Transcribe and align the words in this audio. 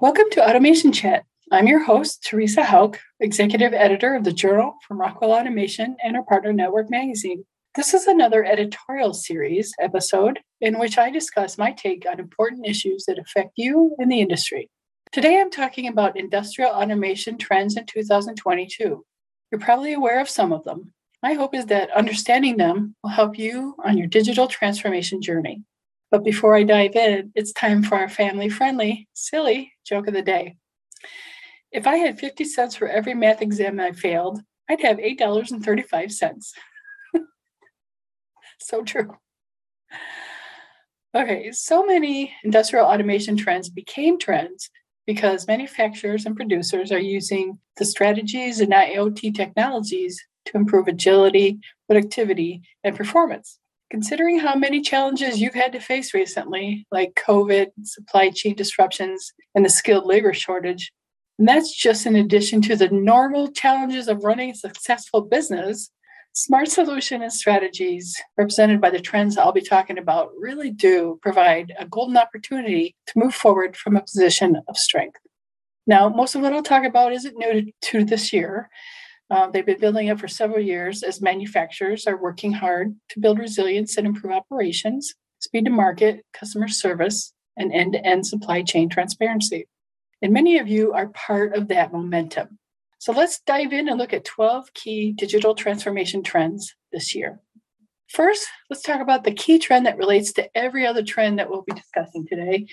Welcome 0.00 0.30
to 0.30 0.48
Automation 0.48 0.92
Chat. 0.92 1.24
I'm 1.52 1.66
your 1.66 1.84
host, 1.84 2.22
Theresa 2.22 2.62
Houck, 2.62 2.98
Executive 3.20 3.74
Editor 3.74 4.14
of 4.14 4.24
the 4.24 4.32
Journal 4.32 4.76
from 4.88 4.98
Rockwell 4.98 5.32
Automation 5.32 5.98
and 6.02 6.16
our 6.16 6.22
partner 6.22 6.54
Network 6.54 6.88
Magazine. 6.88 7.44
This 7.74 7.92
is 7.92 8.06
another 8.06 8.46
editorial 8.46 9.12
series 9.12 9.74
episode 9.78 10.40
in 10.62 10.78
which 10.78 10.96
I 10.96 11.10
discuss 11.10 11.58
my 11.58 11.72
take 11.72 12.06
on 12.10 12.18
important 12.18 12.66
issues 12.66 13.04
that 13.04 13.18
affect 13.18 13.50
you 13.56 13.94
and 13.98 14.10
the 14.10 14.22
industry. 14.22 14.70
Today 15.12 15.38
I'm 15.38 15.50
talking 15.50 15.86
about 15.86 16.18
industrial 16.18 16.70
automation 16.70 17.36
trends 17.36 17.76
in 17.76 17.84
2022. 17.84 19.04
You're 19.52 19.60
probably 19.60 19.92
aware 19.92 20.22
of 20.22 20.30
some 20.30 20.50
of 20.50 20.64
them. 20.64 20.93
My 21.24 21.32
hope 21.32 21.54
is 21.54 21.64
that 21.66 21.90
understanding 21.92 22.58
them 22.58 22.94
will 23.02 23.08
help 23.08 23.38
you 23.38 23.74
on 23.82 23.96
your 23.96 24.06
digital 24.06 24.46
transformation 24.46 25.22
journey. 25.22 25.62
But 26.10 26.22
before 26.22 26.54
I 26.54 26.64
dive 26.64 26.96
in, 26.96 27.32
it's 27.34 27.50
time 27.54 27.82
for 27.82 27.94
our 27.94 28.10
family 28.10 28.50
friendly, 28.50 29.08
silly 29.14 29.72
joke 29.86 30.06
of 30.06 30.12
the 30.12 30.20
day. 30.20 30.58
If 31.72 31.86
I 31.86 31.96
had 31.96 32.20
50 32.20 32.44
cents 32.44 32.76
for 32.76 32.88
every 32.88 33.14
math 33.14 33.40
exam 33.40 33.80
I 33.80 33.92
failed, 33.92 34.42
I'd 34.68 34.82
have 34.82 34.98
$8.35. 34.98 36.52
so 38.60 38.82
true. 38.82 39.16
Okay, 41.14 41.52
so 41.52 41.86
many 41.86 42.34
industrial 42.44 42.84
automation 42.84 43.38
trends 43.38 43.70
became 43.70 44.18
trends 44.18 44.68
because 45.06 45.48
manufacturers 45.48 46.26
and 46.26 46.36
producers 46.36 46.92
are 46.92 46.98
using 46.98 47.58
the 47.78 47.86
strategies 47.86 48.60
and 48.60 48.74
IoT 48.74 49.34
technologies 49.34 50.22
to 50.46 50.56
improve 50.56 50.88
agility, 50.88 51.58
productivity, 51.88 52.62
and 52.82 52.96
performance 52.96 53.58
considering 53.90 54.40
how 54.40 54.56
many 54.56 54.80
challenges 54.80 55.40
you've 55.40 55.54
had 55.54 55.70
to 55.70 55.78
face 55.78 56.14
recently, 56.14 56.84
like 56.90 57.14
COVID, 57.28 57.68
supply 57.84 58.28
chain 58.30 58.56
disruptions, 58.56 59.32
and 59.54 59.64
the 59.64 59.68
skilled 59.68 60.04
labor 60.04 60.32
shortage, 60.32 60.90
and 61.38 61.48
that's 61.48 61.74
just 61.74 62.06
in 62.06 62.16
addition 62.16 62.62
to 62.62 62.76
the 62.76 62.88
normal 62.90 63.50
challenges 63.50 64.08
of 64.08 64.24
running 64.24 64.50
a 64.50 64.54
successful 64.54 65.20
business. 65.20 65.90
Smart 66.32 66.68
solution 66.68 67.22
and 67.22 67.32
strategies 67.32 68.16
represented 68.36 68.80
by 68.80 68.90
the 68.90 69.00
trends 69.00 69.38
I'll 69.38 69.52
be 69.52 69.60
talking 69.60 69.98
about 69.98 70.30
really 70.38 70.70
do 70.70 71.18
provide 71.22 71.72
a 71.78 71.86
golden 71.86 72.16
opportunity 72.16 72.96
to 73.06 73.18
move 73.18 73.34
forward 73.34 73.76
from 73.76 73.96
a 73.96 74.02
position 74.02 74.60
of 74.68 74.76
strength. 74.76 75.20
Now, 75.86 76.08
most 76.08 76.34
of 76.34 76.42
what 76.42 76.52
I'll 76.52 76.62
talk 76.62 76.84
about 76.84 77.12
isn't 77.12 77.36
new 77.36 77.70
to 77.82 78.04
this 78.04 78.32
year, 78.32 78.68
uh, 79.30 79.50
they've 79.50 79.66
been 79.66 79.80
building 79.80 80.10
up 80.10 80.20
for 80.20 80.28
several 80.28 80.60
years 80.60 81.02
as 81.02 81.22
manufacturers 81.22 82.06
are 82.06 82.20
working 82.20 82.52
hard 82.52 82.94
to 83.08 83.20
build 83.20 83.38
resilience 83.38 83.96
and 83.96 84.06
improve 84.06 84.32
operations, 84.32 85.14
speed 85.38 85.64
to 85.64 85.70
market, 85.70 86.24
customer 86.32 86.68
service, 86.68 87.32
and 87.56 87.72
end 87.72 87.94
to 87.94 88.04
end 88.04 88.26
supply 88.26 88.62
chain 88.62 88.88
transparency. 88.88 89.66
And 90.20 90.32
many 90.32 90.58
of 90.58 90.68
you 90.68 90.92
are 90.92 91.08
part 91.08 91.54
of 91.54 91.68
that 91.68 91.92
momentum. 91.92 92.58
So 92.98 93.12
let's 93.12 93.40
dive 93.40 93.72
in 93.72 93.88
and 93.88 93.98
look 93.98 94.12
at 94.12 94.24
12 94.24 94.72
key 94.72 95.12
digital 95.12 95.54
transformation 95.54 96.22
trends 96.22 96.74
this 96.92 97.14
year. 97.14 97.40
First, 98.08 98.46
let's 98.70 98.82
talk 98.82 99.00
about 99.00 99.24
the 99.24 99.32
key 99.32 99.58
trend 99.58 99.86
that 99.86 99.98
relates 99.98 100.32
to 100.34 100.48
every 100.56 100.86
other 100.86 101.02
trend 101.02 101.38
that 101.38 101.50
we'll 101.50 101.64
be 101.66 101.74
discussing 101.74 102.26
today, 102.26 102.66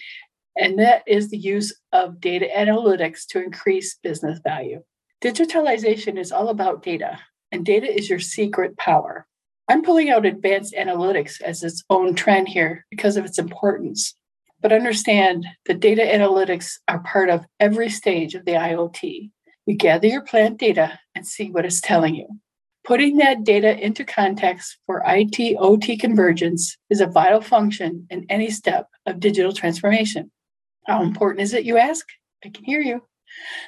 and 0.58 0.78
that 0.80 1.04
is 1.08 1.30
the 1.30 1.38
use 1.38 1.74
of 1.92 2.22
data 2.22 2.48
analytics 2.56 3.26
to 3.30 3.44
increase 3.44 3.96
business 3.96 4.40
value. 4.44 4.84
Digitalization 5.22 6.18
is 6.18 6.32
all 6.32 6.50
about 6.50 6.82
data, 6.82 7.20
and 7.52 7.64
data 7.64 7.86
is 7.86 8.10
your 8.10 8.20
secret 8.20 8.76
power. 8.78 9.28
I'm 9.68 9.84
pulling 9.84 10.10
out 10.10 10.26
advanced 10.26 10.74
analytics 10.74 11.40
as 11.42 11.62
its 11.62 11.84
own 11.92 12.16
trend 12.16 12.48
here 12.48 12.88
because 12.90 13.18
of 13.18 13.26
its 13.26 13.38
importance. 13.38 14.16
But 14.62 14.74
understand 14.74 15.46
that 15.68 15.80
data 15.80 16.02
analytics 16.02 16.72
are 16.88 17.04
part 17.04 17.30
of 17.30 17.46
every 17.60 17.88
stage 17.88 18.34
of 18.34 18.46
the 18.46 18.54
IoT. 18.54 19.30
You 19.68 19.76
gather 19.76 20.08
your 20.08 20.24
plant 20.24 20.58
data 20.58 21.00
and 21.14 21.26
see 21.26 21.52
what 21.52 21.66
it's 21.66 21.82
telling 21.82 22.16
you. 22.16 22.28
Putting 22.84 23.18
that 23.18 23.44
data 23.44 23.78
into 23.78 24.04
context 24.04 24.80
for 24.88 25.04
IT 25.06 25.56
OT 25.60 25.98
convergence 25.98 26.78
is 26.90 27.00
a 27.00 27.06
vital 27.06 27.42
function 27.42 28.08
in 28.10 28.26
any 28.28 28.50
step 28.50 28.88
of 29.06 29.20
digital 29.20 29.54
transformation. 29.54 30.32
How 30.88 31.04
important 31.04 31.42
is 31.44 31.54
it, 31.54 31.64
you 31.64 31.78
ask? 31.78 32.08
I 32.44 32.50
can 32.50 32.64
hear 32.64 32.82
you. 32.82 33.04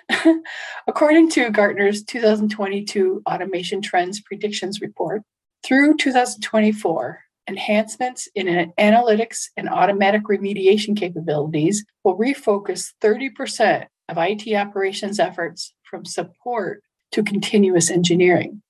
According 0.88 1.30
to 1.32 1.50
Gartner's 1.50 2.04
2022 2.04 3.24
Automation 3.30 3.82
Trends 3.82 4.22
Predictions 4.22 4.82
Report, 4.82 5.22
through 5.64 5.98
2024, 5.98 7.20
enhancements 7.48 8.28
in 8.36 8.72
analytics 8.80 9.48
and 9.58 9.70
automatic 9.70 10.24
remediation 10.24 10.98
capabilities 10.98 11.86
will 12.04 12.18
refocus 12.18 12.92
30% 13.02 13.86
of 14.10 14.18
IT 14.18 14.54
operations 14.56 15.20
efforts 15.20 15.74
from 15.84 16.06
support 16.06 16.82
to 17.12 17.24
continuous 17.24 17.90
engineering. 17.90 18.62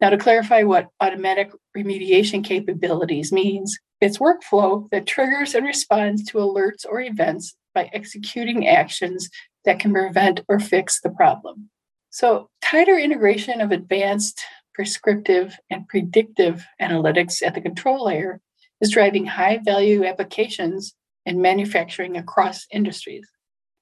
Now, 0.00 0.10
to 0.10 0.18
clarify 0.18 0.62
what 0.62 0.88
automatic 1.00 1.50
remediation 1.76 2.44
capabilities 2.44 3.32
means, 3.32 3.78
it's 4.00 4.18
workflow 4.18 4.90
that 4.90 5.06
triggers 5.06 5.54
and 5.54 5.64
responds 5.64 6.24
to 6.24 6.38
alerts 6.38 6.84
or 6.86 7.00
events 7.00 7.56
by 7.74 7.88
executing 7.92 8.66
actions 8.68 9.30
that 9.66 9.78
can 9.78 9.92
prevent 9.92 10.40
or 10.48 10.58
fix 10.58 11.00
the 11.00 11.10
problem. 11.10 11.68
So, 12.10 12.48
tighter 12.62 12.98
integration 12.98 13.60
of 13.60 13.72
advanced 13.72 14.42
prescriptive 14.74 15.58
and 15.70 15.86
predictive 15.88 16.64
analytics 16.80 17.42
at 17.44 17.54
the 17.54 17.60
control 17.60 18.06
layer 18.06 18.40
is 18.80 18.90
driving 18.90 19.26
high 19.26 19.58
value 19.64 20.04
applications 20.04 20.94
in 21.26 21.42
manufacturing 21.42 22.16
across 22.16 22.66
industries. 22.72 23.28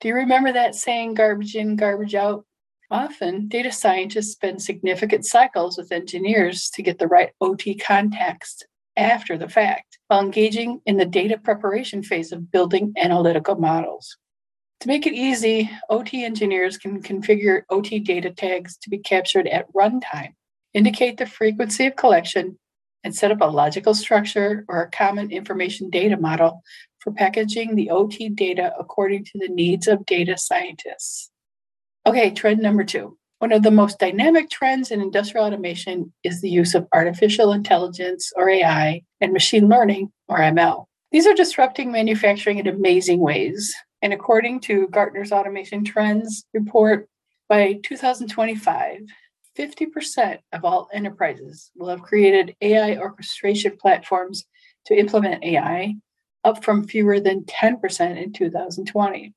Do 0.01 0.09
you 0.09 0.15
remember 0.15 0.53
that 0.53 0.75
saying, 0.75 1.15
garbage 1.15 1.55
in, 1.55 1.77
garbage 1.77 2.15
out? 2.15 2.45
Often, 2.91 3.49
data 3.49 3.73
scientists 3.73 4.33
spend 4.33 4.63
significant 4.63 5.25
cycles 5.25 5.79
with 5.79 5.93
engineers 5.93 6.71
to 6.75 6.83
get 6.83 6.99
the 6.99 7.09
right 7.09 7.31
OT 7.41 7.75
context 7.75 8.67
after 8.97 9.37
the 9.37 9.49
fact, 9.49 9.99
while 10.09 10.21
engaging 10.21 10.81
in 10.87 10.97
the 10.97 11.07
data 11.07 11.39
preparation 11.39 12.03
phase 12.03 12.33
of 12.33 12.51
building 12.51 12.93
analytical 12.97 13.57
models. 13.57 14.17
To 14.85 14.89
make 14.89 15.07
it 15.07 15.15
easy, 15.15 15.71
OT 15.89 16.27
engineers 16.27 16.77
can 16.77 17.03
configure 17.03 17.63
OT 17.71 18.01
data 18.01 18.29
tags 18.31 18.77
to 18.83 18.91
be 18.91 18.99
captured 18.99 19.47
at 19.47 19.73
runtime, 19.73 20.35
indicate 20.75 21.17
the 21.17 21.25
frequency 21.25 21.87
of 21.87 21.97
collection, 21.97 22.59
and 23.03 23.17
set 23.17 23.31
up 23.31 23.41
a 23.41 23.47
logical 23.47 23.95
structure 23.95 24.63
or 24.69 24.83
a 24.83 24.91
common 24.91 25.31
information 25.31 25.89
data 25.89 26.19
model 26.19 26.61
for 26.99 27.13
packaging 27.13 27.75
the 27.75 27.89
OT 27.89 28.29
data 28.29 28.75
according 28.79 29.25
to 29.25 29.39
the 29.39 29.49
needs 29.49 29.89
of 29.89 30.05
data 30.05 30.37
scientists. 30.37 31.31
Okay, 32.05 32.31
trend 32.31 32.61
number 32.61 32.85
two. 32.85 33.17
One 33.39 33.53
of 33.53 33.63
the 33.63 33.71
most 33.71 33.99
dynamic 33.99 34.51
trends 34.51 34.91
in 34.91 35.01
industrial 35.01 35.47
automation 35.47 36.13
is 36.25 36.43
the 36.43 36.51
use 36.51 36.75
of 36.75 36.87
artificial 36.93 37.55
intelligence 37.55 38.35
or 38.37 38.51
AI 38.51 39.01
and 39.23 39.33
machine 39.33 39.67
learning 39.67 40.13
or 40.29 40.41
ML. 40.41 40.85
These 41.11 41.27
are 41.27 41.33
disrupting 41.33 41.91
manufacturing 41.91 42.59
in 42.59 42.67
amazing 42.67 43.21
ways. 43.21 43.75
And 44.05 44.13
according 44.13 44.61
to 44.61 44.87
Gartner's 44.89 45.33
Automation 45.33 45.83
Trends 45.83 46.45
report, 46.53 47.09
by 47.49 47.81
2025, 47.83 49.01
50% 49.59 50.39
of 50.53 50.65
all 50.65 50.91
enterprises 50.93 51.71
will 51.75 51.89
have 51.89 52.03
created 52.03 52.55
AI 52.61 52.99
orchestration 52.99 53.79
platforms 53.81 54.45
to 54.87 54.95
implement 54.95 55.43
AI, 55.43 55.95
up 56.45 56.63
from 56.63 56.87
fewer 56.87 57.19
than 57.19 57.45
10% 57.45 58.23
in 58.23 58.35
2020. 58.35 59.33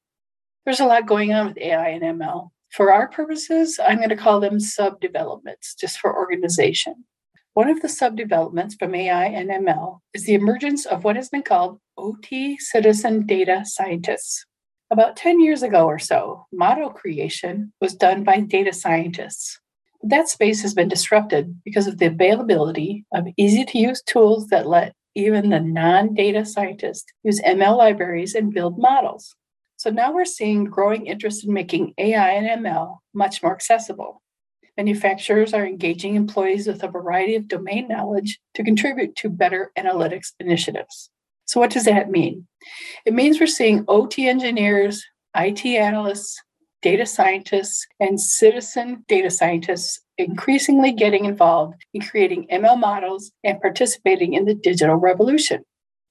There's 0.65 0.81
a 0.81 0.85
lot 0.85 1.07
going 1.07 1.31
on 1.31 1.47
with 1.47 1.57
AI 1.59 1.87
and 1.87 2.03
ML. 2.19 2.49
For 2.69 2.91
our 2.91 3.07
purposes, 3.07 3.79
I'm 3.81 3.99
going 3.99 4.09
to 4.09 4.17
call 4.17 4.41
them 4.41 4.59
sub 4.59 4.99
developments 4.99 5.75
just 5.75 5.97
for 5.97 6.13
organization. 6.13 7.05
One 7.53 7.69
of 7.69 7.81
the 7.81 7.87
sub 7.87 8.17
developments 8.17 8.75
from 8.75 8.93
AI 8.93 9.27
and 9.27 9.49
ML 9.49 9.99
is 10.13 10.25
the 10.25 10.35
emergence 10.35 10.85
of 10.85 11.05
what 11.05 11.15
has 11.15 11.29
been 11.29 11.43
called 11.43 11.79
OT 11.97 12.57
citizen 12.57 13.25
data 13.25 13.61
scientists. 13.63 14.45
About 14.89 15.17
10 15.17 15.41
years 15.41 15.63
ago 15.63 15.85
or 15.85 15.99
so, 15.99 16.45
model 16.53 16.89
creation 16.89 17.73
was 17.81 17.93
done 17.93 18.23
by 18.23 18.39
data 18.39 18.71
scientists. 18.71 19.59
That 20.01 20.29
space 20.29 20.61
has 20.61 20.73
been 20.73 20.87
disrupted 20.87 21.61
because 21.65 21.87
of 21.87 21.97
the 21.97 22.05
availability 22.05 23.05
of 23.13 23.27
easy 23.35 23.65
to 23.65 23.77
use 23.77 24.01
tools 24.01 24.47
that 24.47 24.65
let 24.65 24.93
even 25.13 25.49
the 25.49 25.59
non 25.59 26.13
data 26.13 26.45
scientists 26.45 27.11
use 27.23 27.41
ML 27.41 27.75
libraries 27.77 28.33
and 28.33 28.53
build 28.53 28.79
models. 28.79 29.35
So 29.75 29.89
now 29.89 30.13
we're 30.13 30.23
seeing 30.23 30.63
growing 30.63 31.07
interest 31.07 31.43
in 31.43 31.53
making 31.53 31.93
AI 31.97 32.31
and 32.31 32.63
ML 32.63 32.99
much 33.13 33.43
more 33.43 33.53
accessible. 33.53 34.21
Manufacturers 34.77 35.53
are 35.53 35.65
engaging 35.65 36.15
employees 36.15 36.65
with 36.65 36.81
a 36.83 36.87
variety 36.87 37.35
of 37.35 37.49
domain 37.49 37.89
knowledge 37.89 38.39
to 38.53 38.63
contribute 38.63 39.17
to 39.17 39.29
better 39.29 39.71
analytics 39.77 40.31
initiatives. 40.39 41.09
So, 41.47 41.59
what 41.59 41.71
does 41.71 41.85
that 41.85 42.11
mean? 42.11 42.45
It 43.05 43.13
means 43.13 43.39
we're 43.39 43.47
seeing 43.47 43.85
OT 43.87 44.27
engineers, 44.27 45.03
IT 45.35 45.65
analysts, 45.65 46.41
data 46.81 47.05
scientists, 47.05 47.87
and 47.99 48.19
citizen 48.19 49.03
data 49.07 49.29
scientists 49.29 50.01
increasingly 50.17 50.91
getting 50.91 51.25
involved 51.25 51.85
in 51.93 52.01
creating 52.01 52.47
ML 52.51 52.79
models 52.79 53.31
and 53.43 53.61
participating 53.61 54.33
in 54.33 54.45
the 54.45 54.55
digital 54.55 54.95
revolution. 54.95 55.63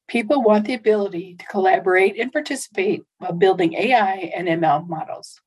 People 0.08 0.42
want 0.42 0.66
the 0.66 0.74
ability 0.74 1.36
to 1.38 1.46
collaborate 1.46 2.18
and 2.18 2.32
participate 2.32 3.02
while 3.18 3.32
building 3.32 3.74
AI 3.74 4.32
and 4.34 4.48
ML 4.48 4.88
models. 4.88 5.40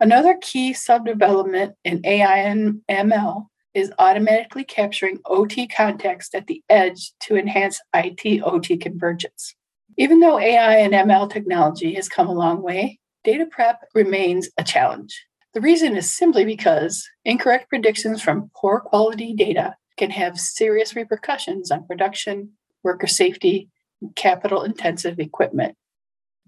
Another 0.00 0.36
key 0.40 0.72
subdevelopment 0.72 1.72
in 1.84 2.04
AI 2.04 2.38
and 2.38 2.82
ML 2.88 3.46
is 3.74 3.92
automatically 3.98 4.64
capturing 4.64 5.18
OT 5.26 5.66
context 5.66 6.34
at 6.34 6.46
the 6.46 6.62
edge 6.68 7.12
to 7.20 7.36
enhance 7.36 7.80
IT 7.94 8.42
OT 8.42 8.76
convergence. 8.76 9.54
Even 9.96 10.20
though 10.20 10.38
AI 10.38 10.76
and 10.76 10.92
ML 10.92 11.30
technology 11.30 11.94
has 11.94 12.08
come 12.08 12.28
a 12.28 12.32
long 12.32 12.62
way, 12.62 12.98
data 13.24 13.46
prep 13.46 13.80
remains 13.94 14.48
a 14.56 14.64
challenge. 14.64 15.26
The 15.54 15.60
reason 15.60 15.96
is 15.96 16.14
simply 16.14 16.44
because 16.44 17.08
incorrect 17.24 17.68
predictions 17.68 18.22
from 18.22 18.50
poor 18.54 18.80
quality 18.80 19.34
data 19.34 19.74
can 19.96 20.10
have 20.10 20.38
serious 20.38 20.94
repercussions 20.94 21.70
on 21.70 21.86
production, 21.86 22.50
worker 22.82 23.06
safety, 23.06 23.68
and 24.00 24.14
capital 24.14 24.62
intensive 24.62 25.18
equipment. 25.18 25.76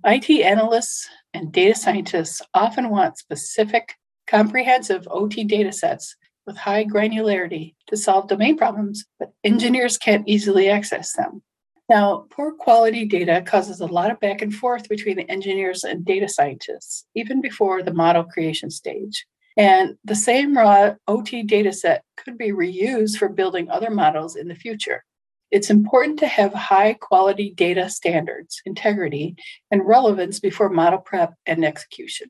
IT 0.05 0.31
analysts 0.31 1.09
and 1.35 1.53
data 1.53 1.75
scientists 1.75 2.41
often 2.55 2.89
want 2.89 3.19
specific, 3.19 3.95
comprehensive 4.27 5.07
OT 5.11 5.45
data 5.45 5.73
sets 5.73 6.17
with 6.50 6.58
high 6.58 6.85
granularity 6.85 7.75
to 7.87 7.97
solve 7.97 8.26
domain 8.26 8.58
problems, 8.58 9.05
but 9.20 9.32
engineers 9.44 9.97
can't 9.97 10.29
easily 10.29 10.69
access 10.69 11.12
them. 11.12 11.43
Now, 11.88 12.26
poor 12.31 12.52
quality 12.52 13.05
data 13.05 13.41
causes 13.47 13.81
a 13.81 13.87
lot 13.87 14.11
of 14.11 14.19
back 14.19 14.43
and 14.43 14.52
forth 14.52 14.88
between 14.88 15.17
the 15.17 15.31
engineers 15.31 15.85
and 15.85 16.05
data 16.05 16.29
scientists, 16.29 17.06
even 17.14 17.41
before 17.41 17.85
the 17.85 17.94
model 17.94 18.25
creation 18.25 18.69
stage. 18.69 19.26
And 19.56 19.97
the 20.05 20.17
same 20.17 20.56
raw 20.56 20.94
OT 21.06 21.44
data 21.44 21.73
set 21.73 22.02
could 22.17 22.37
be 22.37 22.50
reused 22.50 23.17
for 23.17 23.29
building 23.29 23.70
other 23.70 23.91
models 23.91 24.35
in 24.35 24.49
the 24.49 24.56
future. 24.56 25.05
It's 25.52 25.70
important 25.70 26.19
to 26.20 26.26
have 26.26 26.52
high 26.52 26.94
quality 26.94 27.52
data 27.55 27.88
standards, 27.88 28.61
integrity, 28.67 29.37
and 29.70 29.87
relevance 29.87 30.41
before 30.41 30.69
model 30.69 30.99
prep 30.99 31.35
and 31.47 31.64
execution. 31.64 32.29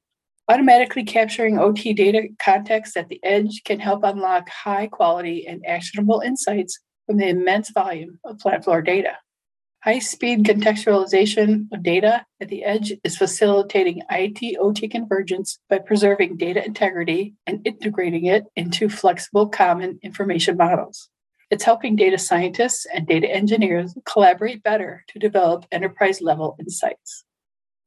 Automatically 0.51 1.05
capturing 1.05 1.61
OT 1.61 1.93
data 1.93 2.27
context 2.43 2.97
at 2.97 3.09
the 3.09 3.21
edge 3.23 3.63
can 3.65 3.79
help 3.79 4.03
unlock 4.03 4.49
high 4.49 4.89
quality 4.89 5.47
and 5.47 5.65
actionable 5.65 6.23
insights 6.27 6.81
from 7.07 7.19
the 7.19 7.29
immense 7.29 7.71
volume 7.71 8.19
of 8.25 8.41
plant 8.41 8.65
floor 8.65 8.83
data. 8.83 9.13
High 9.85 10.01
speed 10.01 10.43
contextualization 10.43 11.69
of 11.73 11.85
data 11.85 12.27
at 12.41 12.49
the 12.49 12.65
edge 12.65 12.93
is 13.05 13.17
facilitating 13.17 14.03
IT 14.11 14.59
OT 14.59 14.89
convergence 14.89 15.61
by 15.69 15.79
preserving 15.79 16.37
data 16.37 16.67
integrity 16.67 17.37
and 17.47 17.65
integrating 17.65 18.25
it 18.25 18.47
into 18.57 18.89
flexible 18.89 19.49
common 19.49 20.01
information 20.03 20.57
models. 20.57 21.11
It's 21.53 21.63
helping 21.63 21.95
data 21.95 22.19
scientists 22.19 22.89
and 22.93 23.07
data 23.07 23.31
engineers 23.31 23.97
collaborate 24.05 24.65
better 24.65 25.05
to 25.11 25.21
develop 25.21 25.67
enterprise 25.71 26.21
level 26.21 26.57
insights. 26.59 27.25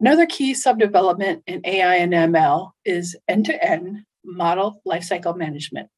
Another 0.03 0.25
key 0.25 0.53
subdevelopment 0.53 1.43
in 1.47 1.61
AI 1.63 1.95
and 1.95 2.11
ML 2.11 2.71
is 2.83 3.15
end 3.29 3.45
to 3.45 3.63
end 3.63 3.99
model 4.25 4.81
lifecycle 4.85 5.37
management. 5.37 5.89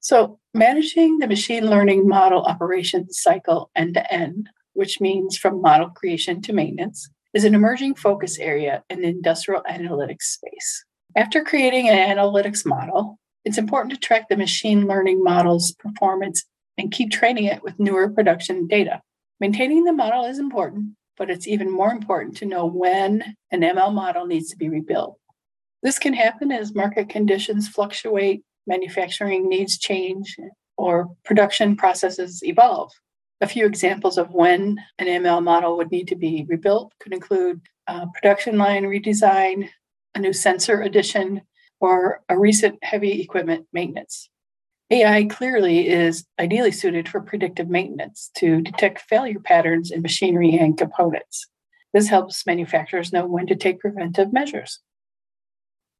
So, 0.00 0.38
managing 0.52 1.18
the 1.18 1.26
machine 1.26 1.68
learning 1.68 2.06
model 2.06 2.42
operations 2.42 3.20
cycle 3.20 3.70
end 3.74 3.94
to 3.94 4.12
end 4.12 4.48
which 4.80 5.00
means 5.00 5.36
from 5.36 5.60
model 5.60 5.90
creation 5.90 6.40
to 6.42 6.52
maintenance, 6.52 7.08
is 7.34 7.44
an 7.44 7.54
emerging 7.54 7.94
focus 7.94 8.38
area 8.38 8.82
in 8.90 9.02
the 9.02 9.08
industrial 9.08 9.62
analytics 9.70 10.22
space. 10.22 10.84
After 11.16 11.44
creating 11.44 11.88
an 11.88 12.16
analytics 12.16 12.64
model, 12.64 13.18
it's 13.44 13.58
important 13.58 13.92
to 13.92 14.00
track 14.00 14.28
the 14.28 14.36
machine 14.36 14.86
learning 14.86 15.22
model's 15.22 15.72
performance 15.72 16.44
and 16.78 16.92
keep 16.92 17.10
training 17.10 17.44
it 17.44 17.62
with 17.62 17.78
newer 17.78 18.08
production 18.08 18.66
data. 18.66 19.00
Maintaining 19.38 19.84
the 19.84 19.92
model 19.92 20.24
is 20.24 20.38
important, 20.38 20.96
but 21.20 21.28
it's 21.28 21.46
even 21.46 21.70
more 21.70 21.92
important 21.92 22.34
to 22.38 22.46
know 22.46 22.64
when 22.64 23.22
an 23.52 23.60
ML 23.60 23.92
model 23.92 24.26
needs 24.26 24.48
to 24.48 24.56
be 24.56 24.70
rebuilt. 24.70 25.18
This 25.82 25.98
can 25.98 26.14
happen 26.14 26.50
as 26.50 26.74
market 26.74 27.10
conditions 27.10 27.68
fluctuate, 27.68 28.42
manufacturing 28.66 29.46
needs 29.46 29.76
change, 29.78 30.34
or 30.78 31.08
production 31.26 31.76
processes 31.76 32.42
evolve. 32.42 32.90
A 33.42 33.46
few 33.46 33.66
examples 33.66 34.16
of 34.16 34.32
when 34.32 34.78
an 34.98 35.06
ML 35.06 35.42
model 35.42 35.76
would 35.76 35.90
need 35.90 36.08
to 36.08 36.16
be 36.16 36.46
rebuilt 36.48 36.94
could 37.00 37.12
include 37.12 37.60
production 38.14 38.56
line 38.56 38.84
redesign, 38.84 39.68
a 40.14 40.18
new 40.20 40.32
sensor 40.32 40.80
addition, 40.80 41.42
or 41.80 42.22
a 42.30 42.38
recent 42.38 42.82
heavy 42.82 43.20
equipment 43.20 43.66
maintenance. 43.74 44.30
AI 44.90 45.24
clearly 45.24 45.88
is 45.88 46.24
ideally 46.40 46.72
suited 46.72 47.08
for 47.08 47.20
predictive 47.20 47.68
maintenance 47.68 48.30
to 48.38 48.60
detect 48.60 49.02
failure 49.02 49.38
patterns 49.38 49.92
in 49.92 50.02
machinery 50.02 50.56
and 50.56 50.76
components. 50.76 51.46
This 51.92 52.08
helps 52.08 52.46
manufacturers 52.46 53.12
know 53.12 53.26
when 53.26 53.46
to 53.46 53.54
take 53.54 53.80
preventive 53.80 54.32
measures. 54.32 54.80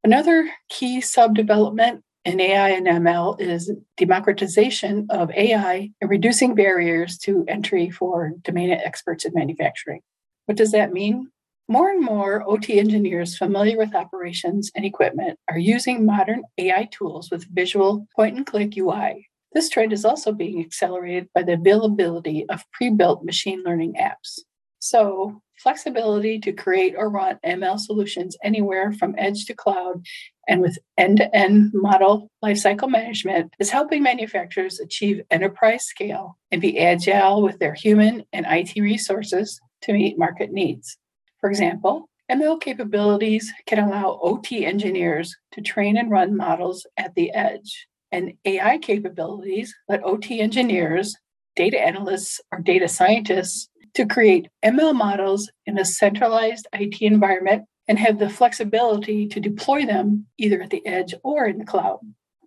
Another 0.02 0.50
key 0.68 1.00
subdevelopment 1.00 2.02
in 2.24 2.40
AI 2.40 2.70
and 2.70 2.86
ML 2.86 3.40
is 3.40 3.72
democratization 3.96 5.06
of 5.10 5.30
AI 5.30 5.90
and 6.00 6.10
reducing 6.10 6.54
barriers 6.54 7.16
to 7.18 7.44
entry 7.48 7.90
for 7.90 8.32
domain 8.42 8.70
experts 8.70 9.24
in 9.24 9.32
manufacturing. 9.34 10.00
What 10.46 10.56
does 10.56 10.72
that 10.72 10.92
mean? 10.92 11.30
More 11.70 11.88
and 11.88 12.02
more 12.02 12.42
OT 12.50 12.80
engineers 12.80 13.38
familiar 13.38 13.78
with 13.78 13.94
operations 13.94 14.72
and 14.74 14.84
equipment 14.84 15.38
are 15.48 15.56
using 15.56 16.04
modern 16.04 16.42
AI 16.58 16.88
tools 16.90 17.30
with 17.30 17.46
visual 17.54 18.08
point 18.16 18.36
and 18.36 18.44
click 18.44 18.76
UI. 18.76 19.28
This 19.52 19.68
trend 19.68 19.92
is 19.92 20.04
also 20.04 20.32
being 20.32 20.60
accelerated 20.60 21.28
by 21.32 21.44
the 21.44 21.52
availability 21.52 22.44
of 22.48 22.64
pre 22.72 22.90
built 22.90 23.22
machine 23.22 23.62
learning 23.64 23.94
apps. 24.00 24.40
So, 24.80 25.40
flexibility 25.58 26.40
to 26.40 26.52
create 26.52 26.96
or 26.98 27.08
run 27.08 27.38
ML 27.46 27.78
solutions 27.78 28.36
anywhere 28.42 28.90
from 28.90 29.14
edge 29.16 29.44
to 29.44 29.54
cloud 29.54 30.04
and 30.48 30.60
with 30.60 30.76
end 30.98 31.18
to 31.18 31.36
end 31.36 31.70
model 31.72 32.28
lifecycle 32.44 32.90
management 32.90 33.54
is 33.60 33.70
helping 33.70 34.02
manufacturers 34.02 34.80
achieve 34.80 35.22
enterprise 35.30 35.84
scale 35.84 36.36
and 36.50 36.60
be 36.60 36.80
agile 36.80 37.42
with 37.42 37.60
their 37.60 37.74
human 37.74 38.24
and 38.32 38.44
IT 38.48 38.74
resources 38.80 39.60
to 39.82 39.92
meet 39.92 40.18
market 40.18 40.50
needs. 40.50 40.98
For 41.40 41.50
example, 41.50 42.08
ML 42.30 42.60
capabilities 42.60 43.52
can 43.66 43.78
allow 43.78 44.20
OT 44.22 44.64
engineers 44.64 45.36
to 45.52 45.60
train 45.60 45.96
and 45.96 46.10
run 46.10 46.36
models 46.36 46.86
at 46.96 47.14
the 47.14 47.32
edge, 47.32 47.88
and 48.12 48.34
AI 48.44 48.78
capabilities 48.78 49.74
let 49.88 50.04
OT 50.04 50.40
engineers, 50.40 51.16
data 51.56 51.80
analysts, 51.80 52.40
or 52.52 52.60
data 52.60 52.88
scientists 52.88 53.68
to 53.94 54.06
create 54.06 54.48
ML 54.64 54.94
models 54.94 55.50
in 55.66 55.78
a 55.78 55.84
centralized 55.84 56.66
IT 56.72 57.02
environment 57.02 57.64
and 57.88 57.98
have 57.98 58.18
the 58.18 58.30
flexibility 58.30 59.26
to 59.26 59.40
deploy 59.40 59.84
them 59.84 60.26
either 60.38 60.62
at 60.62 60.70
the 60.70 60.86
edge 60.86 61.14
or 61.24 61.46
in 61.46 61.58
the 61.58 61.64
cloud. 61.64 61.98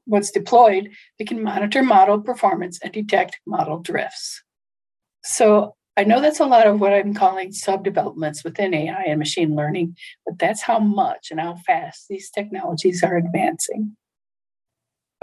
Once 0.06 0.32
deployed, 0.32 0.92
they 1.20 1.26
can 1.26 1.44
monitor 1.44 1.84
model 1.84 2.22
performance 2.22 2.80
and 2.82 2.94
detect 2.94 3.40
model 3.46 3.80
drifts. 3.80 4.44
So 5.24 5.76
I 5.96 6.04
know 6.04 6.22
that's 6.22 6.40
a 6.40 6.46
lot 6.46 6.66
of 6.66 6.80
what 6.80 6.94
I'm 6.94 7.14
calling 7.14 7.52
sub-developments 7.52 8.44
within 8.44 8.74
AI 8.74 9.04
and 9.04 9.20
machine 9.20 9.56
learning, 9.56 9.96
but 10.26 10.40
that's 10.40 10.64
how 10.64 10.80
much 10.80 11.30
and 11.30 11.40
how 11.40 11.56
fast 11.68 12.08
these 12.10 12.32
technologies 12.32 13.04
are 13.04 13.16
advancing. 13.16 13.96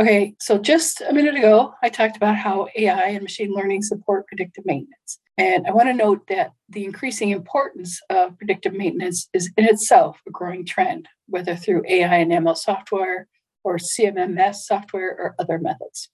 Okay, 0.00 0.34
so 0.38 0.58
just 0.58 1.02
a 1.02 1.12
minute 1.12 1.34
ago, 1.34 1.74
I 1.82 1.88
talked 1.88 2.16
about 2.16 2.36
how 2.36 2.68
AI 2.76 3.08
and 3.08 3.22
machine 3.22 3.52
learning 3.52 3.82
support 3.82 4.28
predictive 4.28 4.64
maintenance. 4.64 5.18
And 5.36 5.66
I 5.66 5.72
want 5.72 5.88
to 5.88 5.94
note 5.94 6.26
that 6.28 6.52
the 6.68 6.84
increasing 6.84 7.30
importance 7.30 8.00
of 8.08 8.38
predictive 8.38 8.72
maintenance 8.72 9.28
is 9.34 9.50
in 9.56 9.64
itself 9.64 10.20
a 10.26 10.30
growing 10.30 10.64
trend, 10.64 11.08
whether 11.26 11.56
through 11.56 11.82
AI 11.88 12.16
and 12.16 12.30
ML 12.30 12.56
software 12.56 13.26
or 13.64 13.76
CMMS 13.76 14.56
software 14.56 15.10
or 15.18 15.34
other 15.38 15.58
methods. 15.58 16.10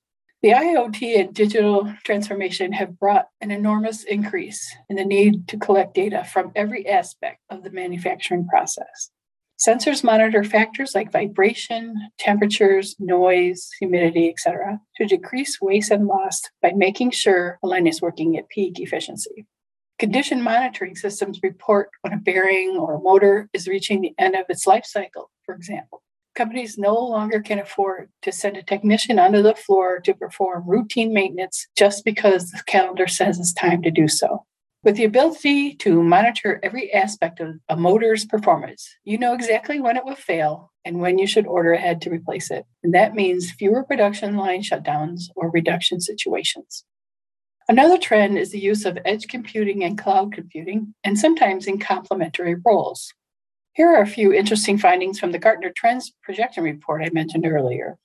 The 0.46 0.52
IoT 0.52 1.18
and 1.18 1.34
digital 1.34 1.92
transformation 2.04 2.72
have 2.74 3.00
brought 3.00 3.26
an 3.40 3.50
enormous 3.50 4.04
increase 4.04 4.72
in 4.88 4.94
the 4.94 5.04
need 5.04 5.48
to 5.48 5.58
collect 5.58 5.92
data 5.92 6.22
from 6.22 6.52
every 6.54 6.86
aspect 6.86 7.40
of 7.50 7.64
the 7.64 7.70
manufacturing 7.72 8.46
process. 8.46 9.10
Sensors 9.58 10.04
monitor 10.04 10.44
factors 10.44 10.94
like 10.94 11.10
vibration, 11.10 11.96
temperatures, 12.20 12.94
noise, 13.00 13.70
humidity, 13.80 14.30
etc., 14.30 14.78
to 14.98 15.06
decrease 15.06 15.60
waste 15.60 15.90
and 15.90 16.06
loss 16.06 16.40
by 16.62 16.70
making 16.76 17.10
sure 17.10 17.58
a 17.64 17.66
line 17.66 17.88
is 17.88 18.00
working 18.00 18.36
at 18.36 18.48
peak 18.48 18.78
efficiency. 18.78 19.46
Condition 19.98 20.40
monitoring 20.40 20.94
systems 20.94 21.40
report 21.42 21.90
when 22.02 22.12
a 22.12 22.18
bearing 22.18 22.76
or 22.76 22.94
a 22.94 23.00
motor 23.00 23.48
is 23.52 23.66
reaching 23.66 24.00
the 24.00 24.14
end 24.16 24.36
of 24.36 24.46
its 24.48 24.64
life 24.64 24.84
cycle, 24.86 25.28
for 25.44 25.56
example. 25.56 26.04
Companies 26.36 26.76
no 26.76 26.94
longer 26.94 27.40
can 27.40 27.58
afford 27.58 28.10
to 28.20 28.30
send 28.30 28.58
a 28.58 28.62
technician 28.62 29.18
onto 29.18 29.40
the 29.40 29.54
floor 29.54 30.00
to 30.00 30.12
perform 30.12 30.68
routine 30.68 31.14
maintenance 31.14 31.66
just 31.78 32.04
because 32.04 32.50
the 32.50 32.62
calendar 32.66 33.08
says 33.08 33.38
it's 33.38 33.54
time 33.54 33.80
to 33.80 33.90
do 33.90 34.06
so. 34.06 34.44
With 34.84 34.96
the 34.96 35.04
ability 35.04 35.76
to 35.76 36.02
monitor 36.02 36.60
every 36.62 36.92
aspect 36.92 37.40
of 37.40 37.54
a 37.70 37.76
motor's 37.76 38.26
performance, 38.26 38.86
you 39.02 39.16
know 39.16 39.32
exactly 39.32 39.80
when 39.80 39.96
it 39.96 40.04
will 40.04 40.14
fail 40.14 40.70
and 40.84 41.00
when 41.00 41.16
you 41.16 41.26
should 41.26 41.46
order 41.46 41.72
ahead 41.72 42.02
to 42.02 42.10
replace 42.10 42.50
it. 42.50 42.66
And 42.84 42.92
that 42.92 43.14
means 43.14 43.50
fewer 43.52 43.82
production 43.82 44.36
line 44.36 44.60
shutdowns 44.60 45.30
or 45.36 45.50
reduction 45.50 46.02
situations. 46.02 46.84
Another 47.66 47.96
trend 47.96 48.36
is 48.36 48.50
the 48.50 48.60
use 48.60 48.84
of 48.84 48.98
edge 49.06 49.26
computing 49.26 49.82
and 49.82 49.96
cloud 49.96 50.34
computing, 50.34 50.94
and 51.02 51.18
sometimes 51.18 51.66
in 51.66 51.78
complementary 51.78 52.56
roles. 52.62 53.12
Here 53.76 53.90
are 53.90 54.00
a 54.00 54.06
few 54.06 54.32
interesting 54.32 54.78
findings 54.78 55.20
from 55.20 55.32
the 55.32 55.38
Gartner 55.38 55.70
Trends 55.70 56.10
Projection 56.22 56.64
Report 56.64 57.02
I 57.04 57.10
mentioned 57.12 57.44
earlier. 57.44 57.98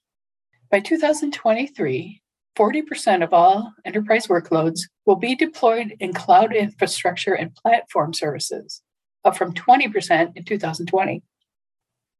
By 0.69 0.81
2023, 0.81 2.21
40% 2.57 3.23
of 3.23 3.33
all 3.33 3.71
enterprise 3.85 4.27
workloads 4.27 4.81
will 5.05 5.15
be 5.15 5.33
deployed 5.33 5.95
in 6.01 6.11
cloud 6.11 6.53
infrastructure 6.53 7.35
and 7.35 7.55
platform 7.55 8.13
services, 8.13 8.81
up 9.23 9.37
from 9.37 9.53
20% 9.53 10.35
in 10.35 10.43
2020. 10.43 11.23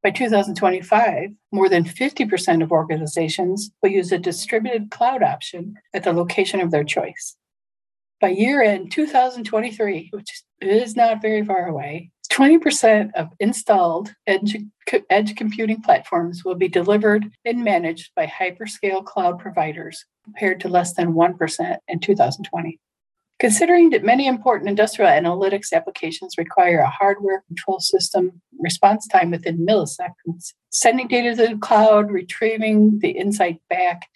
By 0.01 0.12
2025, 0.12 1.31
more 1.51 1.67
than 1.67 1.84
50% 1.84 2.63
of 2.63 2.72
organizations 2.72 3.70
will 3.84 3.89
use 3.89 4.13
a 4.13 4.17
distributed 4.17 4.91
cloud 4.91 5.24
option 5.24 5.75
at 5.93 6.05
the 6.05 6.13
location 6.13 6.62
of 6.62 6.72
their 6.72 6.86
choice. 6.86 7.36
By 8.22 8.29
year 8.29 8.62
end 8.62 8.93
2023, 8.93 10.12
which 10.13 10.43
is 10.62 10.96
not 10.96 11.22
very 11.22 11.43
far 11.43 11.67
away, 11.67 12.12
20% 12.32 13.12
of 13.16 13.30
installed 13.40 14.14
edge, 14.26 14.56
edge 15.10 15.36
computing 15.36 15.82
platforms 15.82 16.44
will 16.46 16.56
be 16.56 16.70
delivered 16.70 17.30
and 17.44 17.64
managed 17.64 18.12
by 18.16 18.26
hyperscale 18.26 19.04
cloud 19.04 19.38
providers, 19.38 20.06
compared 20.24 20.60
to 20.62 20.70
less 20.70 20.94
than 20.94 21.14
1% 21.14 21.78
in 21.90 22.00
2020. 22.00 22.80
Considering 23.40 23.90
that 23.90 24.04
many 24.04 24.28
important 24.28 24.70
industrial 24.70 25.12
analytics 25.12 25.74
applications 25.74 26.36
require 26.38 26.80
a 26.80 26.90
hardware 26.90 27.44
control 27.48 27.80
system 27.80 28.42
response 28.60 29.08
time 29.08 29.32
within 29.32 29.66
milliseconds, 29.66 30.54
sending 30.72 31.08
data 31.08 31.36
to 31.36 31.54
the 31.54 31.58
cloud, 31.58 32.12
retrieving 32.12 33.00
the 33.00 33.10
insight 33.10 33.60
back, 33.70 34.08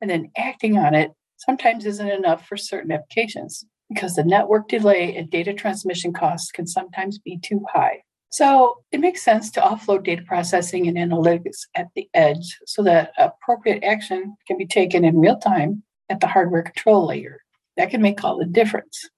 and 0.00 0.08
then 0.08 0.30
acting 0.36 0.78
on 0.78 0.94
it 0.94 1.10
sometimes 1.38 1.86
isn't 1.86 2.08
enough 2.08 2.46
for 2.46 2.56
certain 2.56 2.92
applications 2.92 3.64
because 3.88 4.14
the 4.14 4.24
network 4.24 4.68
delay 4.68 5.16
and 5.16 5.30
data 5.30 5.52
transmission 5.52 6.12
costs 6.12 6.50
can 6.50 6.66
sometimes 6.66 7.18
be 7.18 7.38
too 7.38 7.64
high. 7.72 8.02
So 8.30 8.82
it 8.90 8.98
makes 8.98 9.22
sense 9.22 9.50
to 9.52 9.60
offload 9.60 10.02
data 10.02 10.22
processing 10.26 10.88
and 10.88 10.96
analytics 10.96 11.66
at 11.76 11.88
the 11.94 12.08
edge 12.14 12.58
so 12.66 12.82
that 12.82 13.12
appropriate 13.16 13.84
action 13.84 14.36
can 14.46 14.58
be 14.58 14.66
taken 14.66 15.04
in 15.04 15.20
real 15.20 15.38
time 15.38 15.84
at 16.08 16.18
the 16.20 16.26
hardware 16.26 16.62
control 16.62 17.06
layer. 17.06 17.40
That 17.76 17.90
can 17.90 18.02
make 18.02 18.24
all 18.24 18.38
the 18.38 18.44
difference. 18.44 19.08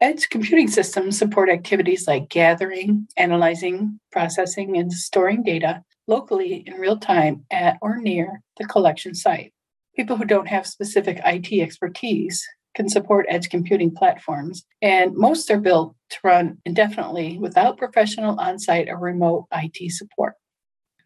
Edge 0.00 0.28
computing 0.28 0.68
systems 0.68 1.16
support 1.16 1.48
activities 1.48 2.06
like 2.06 2.28
gathering, 2.28 3.06
analyzing, 3.16 3.98
processing, 4.10 4.76
and 4.76 4.92
storing 4.92 5.42
data 5.42 5.82
locally 6.06 6.64
in 6.66 6.74
real 6.74 6.98
time 6.98 7.44
at 7.50 7.78
or 7.80 7.98
near 7.98 8.42
the 8.58 8.66
collection 8.66 9.14
site. 9.14 9.52
People 9.94 10.16
who 10.16 10.24
don't 10.24 10.48
have 10.48 10.66
specific 10.66 11.20
IT 11.24 11.62
expertise 11.62 12.46
can 12.76 12.88
support 12.88 13.26
edge 13.28 13.48
computing 13.48 13.90
platforms, 13.90 14.64
and 14.82 15.16
most 15.16 15.50
are 15.50 15.58
built 15.58 15.96
to 16.10 16.18
run 16.22 16.58
indefinitely 16.64 17.38
without 17.38 17.78
professional 17.78 18.38
on 18.38 18.58
site 18.58 18.88
or 18.88 18.98
remote 18.98 19.46
IT 19.52 19.90
support. 19.90 20.34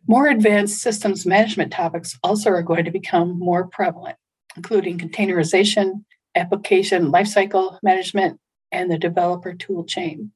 More 0.06 0.26
advanced 0.26 0.82
systems 0.82 1.24
management 1.24 1.72
topics 1.72 2.18
also 2.24 2.50
are 2.50 2.62
going 2.62 2.84
to 2.84 2.90
become 2.90 3.38
more 3.38 3.68
prevalent, 3.68 4.16
including 4.56 4.98
containerization, 4.98 6.04
application 6.34 7.12
lifecycle 7.12 7.78
management, 7.82 8.38
and 8.72 8.90
the 8.90 8.98
developer 8.98 9.54
tool 9.54 9.84
chain. 9.84 10.32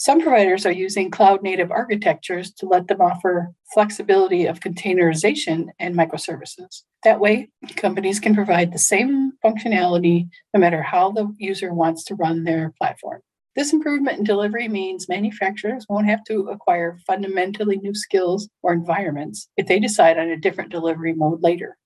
Some 0.00 0.20
providers 0.20 0.64
are 0.64 0.70
using 0.70 1.10
cloud 1.10 1.42
native 1.42 1.72
architectures 1.72 2.52
to 2.52 2.66
let 2.66 2.86
them 2.86 3.00
offer 3.00 3.52
flexibility 3.74 4.46
of 4.46 4.60
containerization 4.60 5.66
and 5.80 5.96
microservices. 5.96 6.84
That 7.02 7.18
way, 7.18 7.48
companies 7.74 8.20
can 8.20 8.32
provide 8.32 8.72
the 8.72 8.78
same 8.78 9.32
functionality 9.44 10.28
no 10.54 10.60
matter 10.60 10.82
how 10.82 11.10
the 11.10 11.34
user 11.38 11.74
wants 11.74 12.04
to 12.04 12.14
run 12.14 12.44
their 12.44 12.72
platform. 12.80 13.22
This 13.56 13.72
improvement 13.72 14.18
in 14.18 14.24
delivery 14.24 14.68
means 14.68 15.08
manufacturers 15.08 15.84
won't 15.88 16.06
have 16.06 16.22
to 16.28 16.48
acquire 16.48 17.00
fundamentally 17.04 17.78
new 17.78 17.92
skills 17.92 18.48
or 18.62 18.72
environments 18.72 19.48
if 19.56 19.66
they 19.66 19.80
decide 19.80 20.16
on 20.16 20.28
a 20.28 20.36
different 20.36 20.70
delivery 20.70 21.12
mode 21.12 21.42
later. 21.42 21.76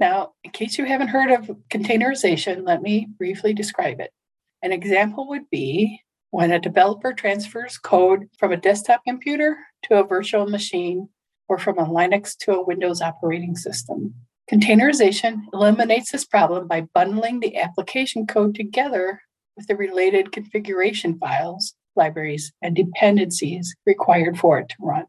Now, 0.00 0.32
in 0.42 0.50
case 0.50 0.78
you 0.78 0.84
haven't 0.84 1.08
heard 1.08 1.30
of 1.30 1.48
containerization, 1.70 2.66
let 2.66 2.82
me 2.82 3.06
briefly 3.18 3.54
describe 3.54 4.00
it. 4.00 4.10
An 4.62 4.72
example 4.72 5.28
would 5.28 5.48
be 5.48 6.00
when 6.32 6.50
a 6.50 6.58
developer 6.58 7.12
transfers 7.12 7.76
code 7.76 8.26
from 8.38 8.52
a 8.52 8.56
desktop 8.56 9.02
computer 9.06 9.58
to 9.82 10.00
a 10.00 10.02
virtual 10.02 10.48
machine 10.48 11.06
or 11.46 11.58
from 11.58 11.78
a 11.78 11.84
Linux 11.84 12.34
to 12.38 12.52
a 12.54 12.64
Windows 12.64 13.02
operating 13.02 13.54
system. 13.54 14.14
Containerization 14.50 15.42
eliminates 15.52 16.10
this 16.10 16.24
problem 16.24 16.66
by 16.66 16.86
bundling 16.94 17.40
the 17.40 17.58
application 17.58 18.26
code 18.26 18.54
together 18.54 19.20
with 19.58 19.66
the 19.66 19.76
related 19.76 20.32
configuration 20.32 21.18
files, 21.18 21.74
libraries, 21.96 22.50
and 22.62 22.74
dependencies 22.74 23.76
required 23.84 24.38
for 24.38 24.58
it 24.58 24.70
to 24.70 24.76
run. 24.80 25.04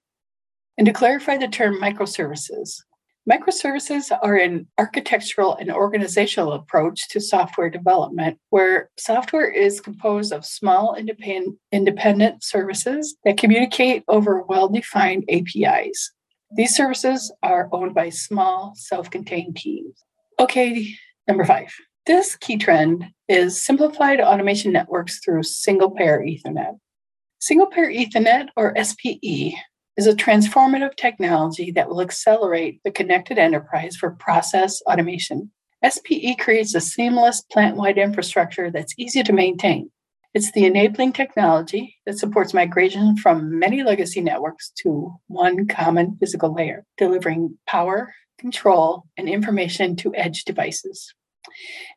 And 0.77 0.85
to 0.87 0.93
clarify 0.93 1.37
the 1.37 1.47
term 1.47 1.79
microservices, 1.79 2.81
Microservices 3.29 4.11
are 4.21 4.35
an 4.35 4.67
architectural 4.77 5.55
and 5.55 5.71
organizational 5.71 6.51
approach 6.51 7.07
to 7.07 7.21
software 7.21 7.69
development 7.69 8.37
where 8.49 8.89
software 8.99 9.49
is 9.49 9.79
composed 9.79 10.33
of 10.33 10.45
small 10.45 10.95
independent, 10.95 12.43
services 12.43 13.15
that 13.23 13.37
communicate 13.37 14.03
over 14.09 14.41
well 14.41 14.67
defined 14.67 15.23
APIs. 15.29 16.11
These 16.55 16.75
services 16.75 17.33
are 17.41 17.69
owned 17.71 17.95
by 17.95 18.09
small, 18.09 18.73
self 18.75 19.09
contained 19.09 19.55
teams. 19.55 20.03
Okay, 20.37 20.93
number 21.25 21.45
five. 21.45 21.73
This 22.05 22.35
key 22.35 22.57
trend 22.57 23.05
is 23.29 23.63
simplified 23.63 24.19
automation 24.19 24.73
networks 24.73 25.19
through 25.19 25.43
single 25.43 25.91
pair 25.91 26.19
Ethernet. 26.21 26.77
Single 27.39 27.67
pair 27.67 27.89
Ethernet, 27.89 28.49
or 28.57 28.75
SPE, 28.75 29.55
is 29.97 30.07
a 30.07 30.13
transformative 30.13 30.95
technology 30.95 31.71
that 31.71 31.87
will 31.87 32.01
accelerate 32.01 32.81
the 32.83 32.91
connected 32.91 33.37
enterprise 33.37 33.95
for 33.95 34.11
process 34.11 34.81
automation. 34.83 35.51
SPE 35.87 36.35
creates 36.39 36.73
a 36.73 36.81
seamless 36.81 37.41
plant 37.41 37.75
wide 37.75 37.97
infrastructure 37.97 38.71
that's 38.71 38.95
easy 38.97 39.21
to 39.23 39.33
maintain. 39.33 39.91
It's 40.33 40.51
the 40.51 40.65
enabling 40.65 41.13
technology 41.13 41.97
that 42.07 42.17
supports 42.17 42.55
migration 42.55 43.17
from 43.17 43.59
many 43.59 43.83
legacy 43.83 44.19
networks 44.19 44.71
to 44.81 45.13
one 45.27 45.67
common 45.67 46.17
physical 46.19 46.53
layer, 46.53 46.85
delivering 46.97 47.59
power, 47.67 48.13
control, 48.39 49.03
and 49.15 49.29
information 49.29 49.95
to 49.97 50.15
edge 50.15 50.43
devices. 50.43 51.13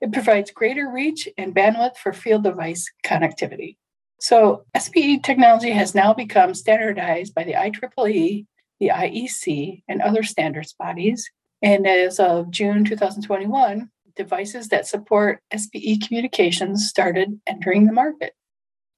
It 0.03 0.13
provides 0.13 0.51
greater 0.51 0.91
reach 0.91 1.29
and 1.39 1.55
bandwidth 1.55 1.97
for 1.97 2.13
field 2.13 2.43
device 2.43 2.91
connectivity. 3.07 3.77
So 4.19 4.65
SPE 4.77 5.21
technology 5.23 5.71
has 5.71 5.95
now 5.95 6.15
become 6.15 6.55
standardized 6.55 7.35
by 7.35 7.45
the 7.45 7.53
IEEE, 7.53 8.47
the 8.81 8.89
IEC, 8.89 9.83
and 9.89 10.03
other 10.03 10.23
standards 10.23 10.73
bodies. 10.73 11.29
And 11.63 11.87
as 11.87 12.19
of 12.19 12.51
June 12.51 12.85
2021, 12.85 13.91
devices 14.17 14.69
that 14.69 14.87
support 14.87 15.41
SPE 15.55 16.01
communications 16.07 16.89
started 16.89 17.39
entering 17.47 17.87
the 17.87 17.93
market. 17.93 18.33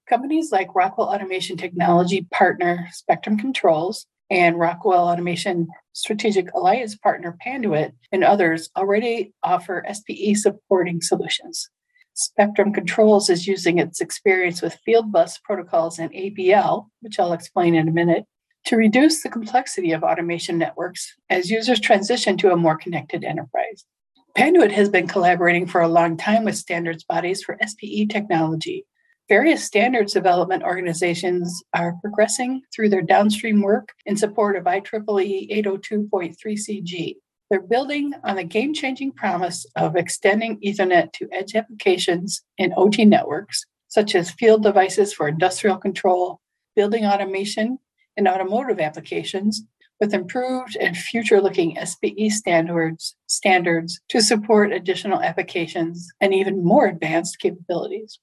Companies 0.09 0.51
like 0.53 0.75
Rockwell 0.75 1.09
Automation 1.09 1.57
Technology 1.57 2.27
partner 2.31 2.89
Spectrum 2.93 3.37
Controls 3.37 4.07
and 4.31 4.59
Rockwell 4.59 5.09
Automation 5.09 5.69
Strategic 5.93 6.53
Alliance 6.55 6.97
partner 6.97 7.37
Panduit 7.45 7.93
and 8.13 8.25
others 8.25 8.71
already 8.77 9.33
offer 9.43 9.85
SPE 9.93 10.35
supporting 10.35 11.03
solutions. 11.03 11.69
Spectrum 12.19 12.73
Controls 12.73 13.31
is 13.31 13.47
using 13.47 13.79
its 13.79 14.01
experience 14.01 14.61
with 14.61 14.81
field 14.85 15.13
bus 15.13 15.39
protocols 15.39 16.01
and 16.01 16.11
APL, 16.11 16.89
which 17.01 17.21
I'll 17.21 17.33
explain 17.33 17.77
in 17.77 17.87
a 17.87 17.93
minute, 17.93 18.25
to 18.65 18.77
reduce 18.77 19.23
the 19.23 19.29
complexity 19.29 19.93
of 19.93 20.03
automation 20.03 20.59
networks 20.59 21.15
as 21.31 21.49
users 21.49 21.79
transition 21.79 22.37
to 22.39 22.51
a 22.51 22.57
more 22.57 22.77
connected 22.77 23.23
enterprise. 23.23 23.85
Panduit 24.37 24.73
has 24.73 24.89
been 24.89 25.07
collaborating 25.07 25.69
for 25.69 25.81
a 25.81 25.87
long 25.87 26.17
time 26.17 26.45
with 26.45 26.57
standards 26.57 27.05
bodies 27.05 27.45
for 27.45 27.57
SPE 27.65 28.09
technology. 28.11 28.85
Various 29.29 29.65
standards 29.65 30.13
development 30.13 30.65
organizations 30.65 31.63
are 31.73 31.99
progressing 32.01 32.63
through 32.75 32.89
their 32.89 33.01
downstream 33.01 33.63
work 33.63 33.93
in 34.07 34.17
support 34.17 34.57
of 34.57 34.65
IEEE 34.65 35.53
802.3CG, 35.65 37.15
they're 37.51 37.61
building 37.61 38.13
on 38.25 38.37
the 38.37 38.45
game 38.45 38.75
changing 38.75 39.13
promise 39.13 39.65
of 39.77 39.97
extending 39.97 40.61
Ethernet 40.61 41.13
to 41.15 41.29
edge 41.33 41.55
applications 41.55 42.43
in 42.59 42.75
OT 42.77 43.05
networks, 43.05 43.65
such 43.89 44.15
as 44.15 44.31
field 44.31 44.63
devices 44.63 45.13
for 45.13 45.29
industrial 45.29 45.79
control, 45.79 46.41
building 46.77 47.07
automation, 47.07 47.79
and 48.17 48.29
automotive 48.29 48.81
applications, 48.81 49.63
with 50.01 50.15
improved 50.15 50.77
and 50.77 50.97
future 50.97 51.41
looking 51.41 51.77
SPE 51.85 52.31
standards, 52.31 53.17
standards 53.27 54.01
to 54.09 54.21
support 54.21 54.73
additional 54.73 55.23
applications 55.23 56.09
and 56.21 56.35
even 56.35 56.63
more 56.63 56.87
advanced 56.87 57.39
capabilities. 57.41 58.19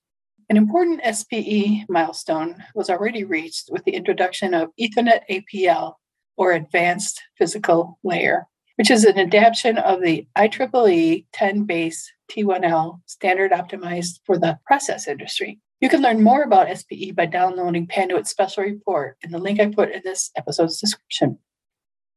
An 0.50 0.58
important 0.58 1.02
SPE 1.04 1.86
milestone 1.90 2.64
was 2.76 2.90
already 2.90 3.24
reached 3.24 3.70
with 3.72 3.84
the 3.84 3.96
introduction 3.96 4.54
of 4.54 4.70
Ethernet 4.80 5.22
APL 5.30 5.96
or 6.38 6.52
advanced 6.52 7.22
physical 7.38 7.98
layer, 8.04 8.48
which 8.78 8.92
is 8.92 9.06
an 9.06 9.18
adaptation 9.18 9.78
of 9.78 10.02
the 10.02 10.28
IEEE 10.38 11.26
10 11.32 11.64
base 11.64 12.12
T1L 12.32 13.02
standard 13.06 13.52
optimized 13.52 14.20
for 14.26 14.38
the 14.38 14.60
process 14.66 15.08
industry. 15.08 15.60
You 15.82 15.90
can 15.90 16.02
learn 16.02 16.24
more 16.24 16.44
about 16.44 16.76
SPE 16.76 17.12
by 17.16 17.26
downloading 17.26 17.88
Panduit's 17.88 18.30
special 18.30 18.64
report 18.64 19.18
in 19.22 19.32
the 19.32 19.40
link 19.40 19.60
I 19.60 19.68
put 19.68 19.92
in 19.92 20.02
this 20.04 20.32
episode's 20.36 20.80
description. 20.80 21.38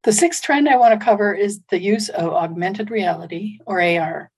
The 0.04 0.12
sixth 0.12 0.42
trend 0.42 0.68
I 0.68 0.76
want 0.76 0.98
to 0.98 1.04
cover 1.04 1.34
is 1.34 1.60
the 1.70 1.80
use 1.80 2.08
of 2.08 2.32
augmented 2.32 2.90
reality, 2.90 3.58
or 3.66 3.80
AR. 3.80 4.30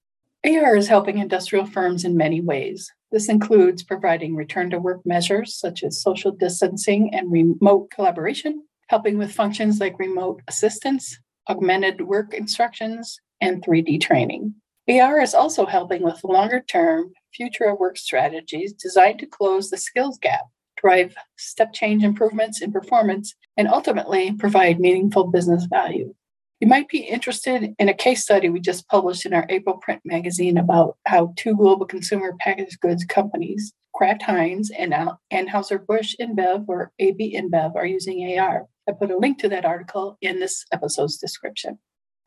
AR 0.45 0.77
is 0.77 0.89
helping 0.89 1.19
industrial 1.19 1.67
firms 1.67 2.05
in 2.05 2.17
many 2.17 2.41
ways. 2.41 2.91
This 3.13 3.29
includes 3.29 3.83
providing 3.83 4.35
return 4.35 4.71
to 4.71 4.79
work 4.79 5.05
measures 5.05 5.55
such 5.55 5.83
as 5.83 6.01
social 6.01 6.33
distancing 6.33 7.15
and 7.15 7.31
remote 7.31 7.91
collaboration, 7.91 8.65
helping 8.89 9.19
with 9.19 9.33
functions 9.33 9.81
like 9.81 9.99
remote 9.99 10.41
assistance, 10.49 11.19
augmented 11.49 12.03
work 12.03 12.35
instructions, 12.35 13.21
and 13.41 13.63
3D 13.65 14.01
training. 14.01 14.55
AR 14.89 15.21
is 15.21 15.35
also 15.35 15.67
helping 15.67 16.03
with 16.03 16.25
longer 16.25 16.61
term 16.61 17.13
future 17.35 17.65
of 17.65 17.79
work 17.79 17.97
strategies 17.97 18.73
designed 18.73 19.19
to 19.21 19.27
close 19.27 19.71
the 19.71 19.77
skills 19.77 20.19
gap, 20.19 20.45
drive 20.77 21.15
step 21.37 21.73
change 21.73 22.03
improvements 22.03 22.61
in 22.61 22.73
performance, 22.73 23.35
and 23.57 23.69
ultimately 23.69 24.33
provide 24.33 24.81
meaningful 24.81 25.25
business 25.25 25.65
value. 25.67 26.15
You 26.61 26.67
might 26.67 26.89
be 26.89 26.99
interested 26.99 27.75
in 27.79 27.89
a 27.89 27.95
case 27.95 28.23
study 28.23 28.51
we 28.51 28.61
just 28.61 28.87
published 28.87 29.25
in 29.25 29.33
our 29.33 29.47
April 29.49 29.79
print 29.79 30.03
magazine 30.05 30.59
about 30.59 30.99
how 31.07 31.33
two 31.37 31.57
global 31.57 31.87
consumer 31.87 32.35
packaged 32.39 32.81
goods 32.81 33.03
companies, 33.03 33.73
Kraft 33.95 34.21
Heinz 34.23 34.71
and 34.79 34.93
Anheuser-Busch 35.33 36.17
InBev 36.21 36.67
or 36.69 36.93
AB 36.99 37.35
InBev, 37.35 37.75
are 37.77 37.87
using 37.87 38.39
AR. 38.39 38.67
I 38.87 38.93
put 38.93 39.11
a 39.11 39.17
link 39.17 39.39
to 39.39 39.49
that 39.49 39.65
article 39.65 40.19
in 40.21 40.39
this 40.39 40.67
episode's 40.71 41.17
description. 41.17 41.79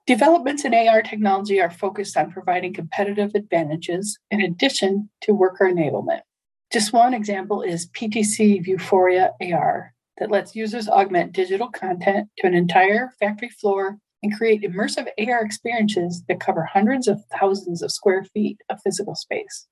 Developments 0.07 0.65
in 0.65 0.73
AR 0.73 1.03
technology 1.03 1.61
are 1.61 1.69
focused 1.69 2.17
on 2.17 2.31
providing 2.31 2.73
competitive 2.73 3.35
advantages 3.35 4.17
in 4.31 4.41
addition 4.41 5.11
to 5.21 5.33
worker 5.33 5.65
enablement. 5.65 6.21
Just 6.71 6.91
one 6.91 7.13
example 7.13 7.61
is 7.61 7.87
PTC 7.91 8.65
Vuforia 8.65 9.29
AR 9.39 9.93
that 10.17 10.31
lets 10.31 10.55
users 10.55 10.89
augment 10.89 11.33
digital 11.33 11.69
content 11.69 12.29
to 12.39 12.47
an 12.47 12.55
entire 12.55 13.11
factory 13.19 13.49
floor 13.49 13.99
and 14.23 14.35
create 14.35 14.63
immersive 14.63 15.07
AR 15.19 15.43
experiences 15.43 16.23
that 16.27 16.39
cover 16.39 16.63
hundreds 16.63 17.07
of 17.07 17.21
thousands 17.39 17.81
of 17.81 17.91
square 17.91 18.23
feet 18.33 18.59
of 18.69 18.79
physical 18.81 19.15
space. 19.15 19.67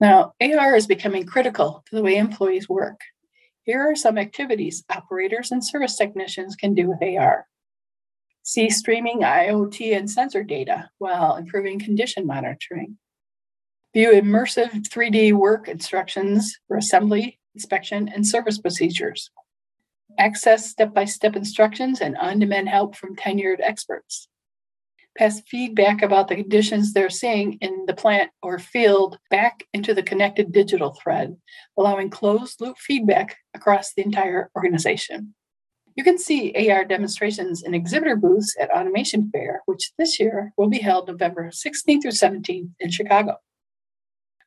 Now, 0.00 0.32
AR 0.40 0.76
is 0.76 0.86
becoming 0.86 1.26
critical 1.26 1.84
to 1.90 1.96
the 1.96 2.02
way 2.02 2.16
employees 2.16 2.68
work. 2.68 3.00
Here 3.64 3.80
are 3.80 3.96
some 3.96 4.16
activities 4.16 4.84
operators 4.88 5.50
and 5.50 5.62
service 5.64 5.96
technicians 5.96 6.56
can 6.56 6.74
do 6.74 6.88
with 6.88 7.02
AR 7.02 7.46
see 8.42 8.70
streaming 8.70 9.20
IoT 9.20 9.96
and 9.96 10.10
sensor 10.10 10.42
data 10.42 10.90
while 10.98 11.36
improving 11.36 11.78
condition 11.78 12.26
monitoring, 12.26 12.98
view 13.94 14.10
immersive 14.12 14.88
3D 14.88 15.32
work 15.32 15.68
instructions 15.68 16.58
for 16.66 16.76
assembly, 16.76 17.38
inspection, 17.54 18.08
and 18.08 18.26
service 18.26 18.58
procedures, 18.58 19.30
access 20.18 20.70
step 20.70 20.94
by 20.94 21.04
step 21.04 21.36
instructions 21.36 22.00
and 22.00 22.16
on 22.16 22.38
demand 22.38 22.68
help 22.68 22.96
from 22.96 23.16
tenured 23.16 23.60
experts, 23.60 24.28
pass 25.16 25.40
feedback 25.42 26.02
about 26.02 26.28
the 26.28 26.36
conditions 26.36 26.92
they're 26.92 27.10
seeing 27.10 27.54
in 27.54 27.84
the 27.86 27.94
plant 27.94 28.30
or 28.42 28.58
field 28.58 29.18
back 29.30 29.64
into 29.72 29.94
the 29.94 30.02
connected 30.02 30.52
digital 30.52 30.96
thread, 31.02 31.36
allowing 31.76 32.10
closed 32.10 32.60
loop 32.60 32.78
feedback 32.78 33.36
across 33.54 33.92
the 33.94 34.02
entire 34.02 34.50
organization. 34.56 35.34
You 35.96 36.04
can 36.04 36.18
see 36.18 36.70
AR 36.70 36.84
demonstrations 36.84 37.62
in 37.62 37.74
exhibitor 37.74 38.16
booths 38.16 38.56
at 38.60 38.70
Automation 38.70 39.28
Fair, 39.30 39.62
which 39.66 39.92
this 39.98 40.20
year 40.20 40.52
will 40.56 40.68
be 40.68 40.78
held 40.78 41.08
November 41.08 41.50
16th 41.50 42.02
through 42.02 42.12
17th 42.12 42.70
in 42.78 42.90
Chicago. 42.90 43.36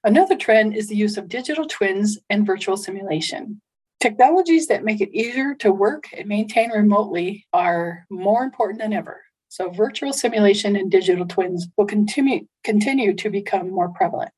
Another 0.05 0.35
trend 0.35 0.75
is 0.75 0.87
the 0.87 0.95
use 0.95 1.17
of 1.17 1.29
digital 1.29 1.65
twins 1.65 2.17
and 2.29 2.45
virtual 2.45 2.75
simulation. 2.75 3.61
Technologies 4.03 4.67
that 4.67 4.83
make 4.83 4.99
it 4.99 5.15
easier 5.15 5.55
to 5.55 5.71
work 5.71 6.09
and 6.11 6.27
maintain 6.27 6.71
remotely 6.71 7.47
are 7.53 8.05
more 8.09 8.43
important 8.43 8.81
than 8.81 8.91
ever. 8.91 9.21
So, 9.47 9.69
virtual 9.69 10.11
simulation 10.11 10.75
and 10.75 10.91
digital 10.91 11.25
twins 11.25 11.69
will 11.77 11.85
continue, 11.85 12.45
continue 12.65 13.13
to 13.13 13.29
become 13.29 13.71
more 13.71 13.93
prevalent. 13.95 14.31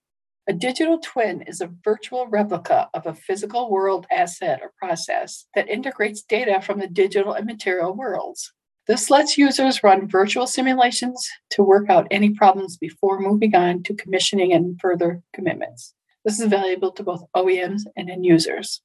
A 0.45 0.54
digital 0.54 0.99
twin 0.99 1.41
is 1.47 1.62
a 1.62 1.71
virtual 1.84 2.28
replica 2.28 2.89
of 2.93 3.08
a 3.08 3.15
physical 3.15 3.71
world 3.71 4.06
asset 4.12 4.60
or 4.62 4.71
process 4.78 5.47
that 5.56 5.67
integrates 5.67 6.21
data 6.21 6.62
from 6.62 6.78
the 6.78 6.88
digital 6.88 7.34
and 7.34 7.47
material 7.47 7.95
worlds. 7.95 8.54
This 8.86 9.10
lets 9.10 9.36
users 9.36 9.82
run 9.82 10.08
virtual 10.08 10.45
simulations 10.45 11.28
to 11.54 11.63
work 11.63 11.89
out 11.89 12.06
any 12.12 12.30
problems 12.30 12.78
before 12.78 13.19
moving 13.19 13.56
on 13.56 13.82
to 13.82 13.95
commissioning 13.95 14.54
and 14.54 14.80
further 14.80 15.23
commitments. 15.34 15.95
This 16.23 16.39
is 16.39 16.49
valuable 16.49 16.91
to 16.91 17.01
both 17.01 17.23
OEMs 17.36 17.82
and 17.97 18.12
end 18.12 18.25
users. 18.25 18.84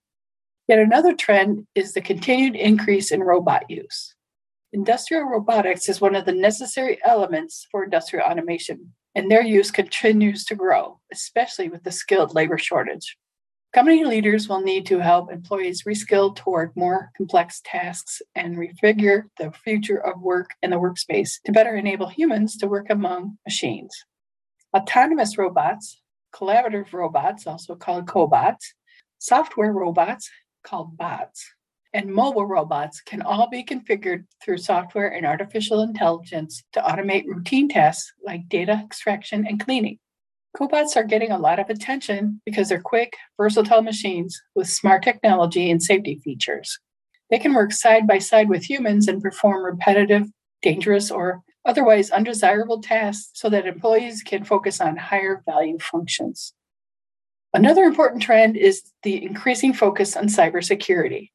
Yet 0.70 0.78
another 0.78 1.16
trend 1.16 1.66
is 1.74 1.94
the 1.94 2.00
continued 2.00 2.54
increase 2.54 3.10
in 3.10 3.24
robot 3.24 3.68
use. 3.68 4.14
Industrial 4.72 5.24
robotics 5.24 5.88
is 5.88 6.00
one 6.00 6.14
of 6.14 6.26
the 6.26 6.32
necessary 6.32 6.96
elements 7.04 7.66
for 7.72 7.82
industrial 7.82 8.24
automation, 8.24 8.92
and 9.16 9.28
their 9.28 9.42
use 9.42 9.72
continues 9.72 10.44
to 10.44 10.54
grow, 10.54 11.00
especially 11.12 11.68
with 11.68 11.82
the 11.82 11.90
skilled 11.90 12.36
labor 12.36 12.56
shortage. 12.56 13.16
Company 13.74 14.04
leaders 14.04 14.48
will 14.48 14.60
need 14.60 14.86
to 14.86 15.00
help 15.00 15.32
employees 15.32 15.82
reskill 15.82 16.36
toward 16.36 16.70
more 16.76 17.10
complex 17.16 17.60
tasks 17.64 18.22
and 18.36 18.56
refigure 18.56 19.24
the 19.40 19.50
future 19.50 19.98
of 19.98 20.22
work 20.22 20.50
in 20.62 20.70
the 20.70 20.76
workspace 20.76 21.42
to 21.46 21.50
better 21.50 21.74
enable 21.74 22.06
humans 22.06 22.56
to 22.58 22.68
work 22.68 22.90
among 22.90 23.38
machines. 23.44 24.04
Autonomous 24.72 25.36
robots, 25.36 26.00
collaborative 26.32 26.92
robots, 26.92 27.44
also 27.44 27.74
called 27.74 28.06
cobots, 28.06 28.66
software 29.18 29.72
robots, 29.72 30.30
called 30.62 30.96
bots, 30.96 31.44
and 31.92 32.12
mobile 32.12 32.46
robots 32.46 33.00
can 33.00 33.22
all 33.22 33.48
be 33.48 33.64
configured 33.64 34.24
through 34.42 34.58
software 34.58 35.08
and 35.08 35.26
artificial 35.26 35.82
intelligence 35.82 36.62
to 36.72 36.80
automate 36.80 37.26
routine 37.26 37.68
tasks 37.68 38.12
like 38.24 38.48
data 38.48 38.80
extraction 38.84 39.46
and 39.46 39.64
cleaning. 39.64 39.98
Cobots 40.56 40.96
are 40.96 41.04
getting 41.04 41.30
a 41.30 41.38
lot 41.38 41.60
of 41.60 41.70
attention 41.70 42.40
because 42.44 42.68
they're 42.68 42.80
quick, 42.80 43.16
versatile 43.36 43.82
machines 43.82 44.40
with 44.54 44.68
smart 44.68 45.02
technology 45.02 45.70
and 45.70 45.82
safety 45.82 46.20
features. 46.24 46.78
They 47.30 47.38
can 47.38 47.54
work 47.54 47.72
side 47.72 48.06
by 48.06 48.18
side 48.18 48.48
with 48.48 48.68
humans 48.68 49.06
and 49.06 49.22
perform 49.22 49.64
repetitive, 49.64 50.26
dangerous, 50.62 51.10
or 51.10 51.42
otherwise 51.64 52.10
undesirable 52.10 52.82
tasks 52.82 53.30
so 53.34 53.48
that 53.50 53.66
employees 53.66 54.22
can 54.22 54.44
focus 54.44 54.80
on 54.80 54.96
higher 54.96 55.42
value 55.46 55.78
functions. 55.78 56.52
Another 57.52 57.82
important 57.82 58.22
trend 58.22 58.56
is 58.56 58.82
the 59.02 59.24
increasing 59.24 59.72
focus 59.72 60.16
on 60.16 60.26
cybersecurity. 60.26 61.30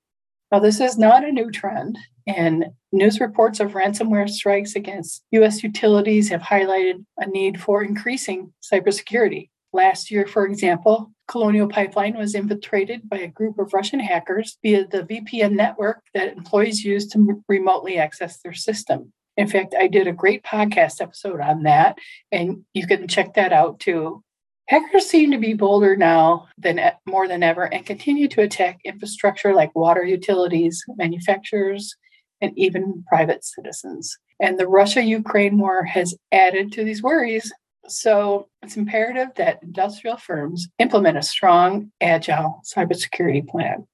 Now, 0.52 0.60
this 0.60 0.80
is 0.80 0.98
not 0.98 1.26
a 1.26 1.32
new 1.32 1.52
trend, 1.52 1.98
and 2.28 2.66
news 2.92 3.20
reports 3.20 3.60
of 3.60 3.74
ransomware 3.74 4.30
strikes 4.30 4.76
against 4.76 5.24
U.S. 5.32 5.62
utilities 5.64 6.30
have 6.30 6.42
highlighted 6.42 7.04
a 7.18 7.28
need 7.28 7.60
for 7.62 7.84
increasing 7.84 8.54
cybersecurity. 8.64 9.50
Last 9.74 10.10
year, 10.10 10.26
for 10.26 10.46
example, 10.46 11.12
Colonial 11.28 11.68
Pipeline 11.68 12.18
was 12.18 12.34
infiltrated 12.34 13.10
by 13.10 13.18
a 13.18 13.28
group 13.28 13.60
of 13.60 13.74
Russian 13.74 14.00
hackers 14.00 14.58
via 14.62 14.88
the 14.88 15.04
VPN 15.04 15.52
network 15.52 16.02
that 16.14 16.38
employees 16.38 16.86
use 16.86 17.08
to 17.08 17.44
remotely 17.50 17.98
access 17.98 18.40
their 18.42 18.54
system. 18.54 19.12
In 19.36 19.48
fact, 19.48 19.76
I 19.78 19.88
did 19.88 20.08
a 20.08 20.14
great 20.14 20.44
podcast 20.44 21.02
episode 21.02 21.42
on 21.42 21.64
that, 21.64 21.98
and 22.32 22.64
you 22.74 22.88
can 22.88 23.08
check 23.10 23.34
that 23.34 23.52
out 23.52 23.80
too. 23.82 24.24
Hackers 24.68 25.06
seem 25.06 25.30
to 25.32 25.38
be 25.38 25.54
bolder 25.54 25.96
now 25.96 26.48
than 26.58 26.80
more 27.06 27.28
than 27.28 27.44
ever 27.44 27.72
and 27.72 27.86
continue 27.86 28.28
to 28.30 28.42
attack 28.42 28.80
infrastructure 28.84 29.54
like 29.54 29.76
water 29.76 30.04
utilities, 30.04 30.84
manufacturers, 30.98 31.96
and 32.42 32.52
even 32.58 33.04
private 33.08 33.44
citizens. 33.44 34.18
And 34.40 34.60
the 34.60 34.68
Russia 34.68 35.04
Ukraine 35.04 35.60
war 35.60 35.84
has 35.84 36.16
added 36.32 36.72
to 36.74 36.84
these 36.84 37.04
worries. 37.04 37.54
So 37.88 38.50
it's 38.64 38.76
imperative 38.76 39.30
that 39.36 39.62
industrial 39.62 40.18
firms 40.18 40.68
implement 40.80 41.18
a 41.18 41.22
strong, 41.22 41.92
agile 42.02 42.62
cybersecurity 42.66 43.48
plan. 43.48 43.88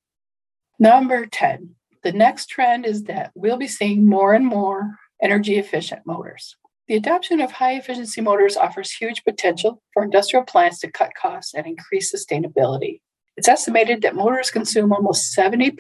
Number 0.79 1.25
10, 1.25 1.75
the 2.01 2.13
next 2.13 2.47
trend 2.47 2.86
is 2.86 3.03
that 3.03 3.31
we'll 3.36 3.57
be 3.57 3.67
seeing 3.67 4.07
more 4.07 4.34
and 4.34 4.45
more 4.45 4.95
energy 5.21 5.57
efficient 5.57 6.01
motors. 6.05 6.55
The 6.91 6.97
adoption 6.97 7.39
of 7.39 7.54
high 7.54 7.75
efficiency 7.75 8.19
motors 8.19 8.58
offers 8.58 8.91
huge 8.91 9.23
potential 9.23 9.82
for 9.93 10.04
industrial 10.04 10.43
plants 10.43 10.80
to 10.80 10.91
cut 10.91 11.12
costs 11.15 11.54
and 11.54 11.65
increase 11.65 12.13
sustainability. 12.13 12.99
It's 13.38 13.47
estimated 13.47 14.01
that 14.01 14.13
motors 14.13 14.51
consume 14.51 14.91
almost 14.91 15.34
70% 15.34 15.77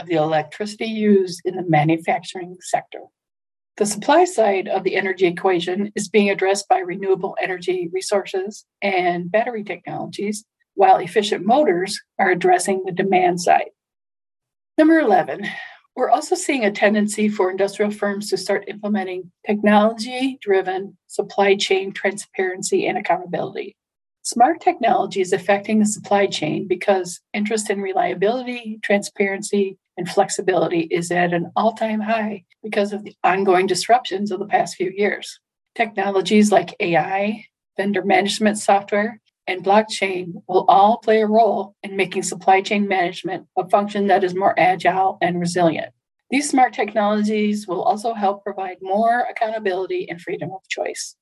of 0.00 0.08
the 0.08 0.14
electricity 0.14 0.86
used 0.86 1.42
in 1.44 1.54
the 1.54 1.62
manufacturing 1.62 2.56
sector. 2.60 3.02
The 3.76 3.86
supply 3.86 4.24
side 4.24 4.66
of 4.66 4.82
the 4.82 4.96
energy 4.96 5.26
equation 5.26 5.92
is 5.94 6.08
being 6.08 6.28
addressed 6.28 6.68
by 6.68 6.80
renewable 6.80 7.36
energy 7.40 7.88
resources 7.92 8.66
and 8.82 9.30
battery 9.30 9.62
technologies, 9.62 10.44
while 10.74 10.96
efficient 10.96 11.46
motors 11.46 12.00
are 12.18 12.32
addressing 12.32 12.82
the 12.84 12.90
demand 12.90 13.40
side. 13.40 13.70
Number 14.76 14.98
11, 14.98 15.46
We're 15.94 16.10
also 16.10 16.34
seeing 16.34 16.64
a 16.64 16.70
tendency 16.70 17.28
for 17.28 17.50
industrial 17.50 17.90
firms 17.90 18.30
to 18.30 18.38
start 18.38 18.64
implementing 18.68 19.30
technology 19.46 20.38
driven 20.40 20.96
supply 21.06 21.54
chain 21.54 21.92
transparency 21.92 22.86
and 22.86 22.96
accountability. 22.96 23.76
Smart 24.22 24.60
technology 24.60 25.20
is 25.20 25.32
affecting 25.32 25.80
the 25.80 25.86
supply 25.86 26.26
chain 26.26 26.66
because 26.66 27.20
interest 27.34 27.68
in 27.68 27.82
reliability, 27.82 28.78
transparency, 28.82 29.76
and 29.98 30.08
flexibility 30.08 30.82
is 30.82 31.10
at 31.10 31.34
an 31.34 31.50
all 31.56 31.72
time 31.72 32.00
high 32.00 32.44
because 32.62 32.92
of 32.92 33.04
the 33.04 33.14
ongoing 33.24 33.66
disruptions 33.66 34.30
of 34.30 34.38
the 34.38 34.46
past 34.46 34.76
few 34.76 34.90
years. 34.96 35.40
Technologies 35.74 36.50
like 36.52 36.76
AI, 36.80 37.44
vendor 37.76 38.04
management 38.04 38.58
software, 38.58 39.20
and 39.46 39.64
blockchain 39.64 40.34
will 40.48 40.64
all 40.68 40.98
play 40.98 41.20
a 41.20 41.26
role 41.26 41.74
in 41.82 41.96
making 41.96 42.22
supply 42.22 42.60
chain 42.60 42.86
management 42.86 43.46
a 43.58 43.68
function 43.68 44.06
that 44.06 44.24
is 44.24 44.34
more 44.34 44.58
agile 44.58 45.18
and 45.20 45.40
resilient. 45.40 45.92
These 46.30 46.48
smart 46.48 46.72
technologies 46.72 47.66
will 47.66 47.82
also 47.82 48.14
help 48.14 48.44
provide 48.44 48.78
more 48.80 49.26
accountability 49.28 50.08
and 50.08 50.20
freedom 50.20 50.50
of 50.52 50.66
choice. 50.68 51.16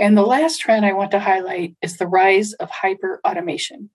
And 0.00 0.16
the 0.16 0.22
last 0.22 0.58
trend 0.58 0.84
I 0.84 0.92
want 0.92 1.12
to 1.12 1.20
highlight 1.20 1.76
is 1.80 1.96
the 1.96 2.08
rise 2.08 2.52
of 2.54 2.68
hyper 2.68 3.20
automation. 3.24 3.90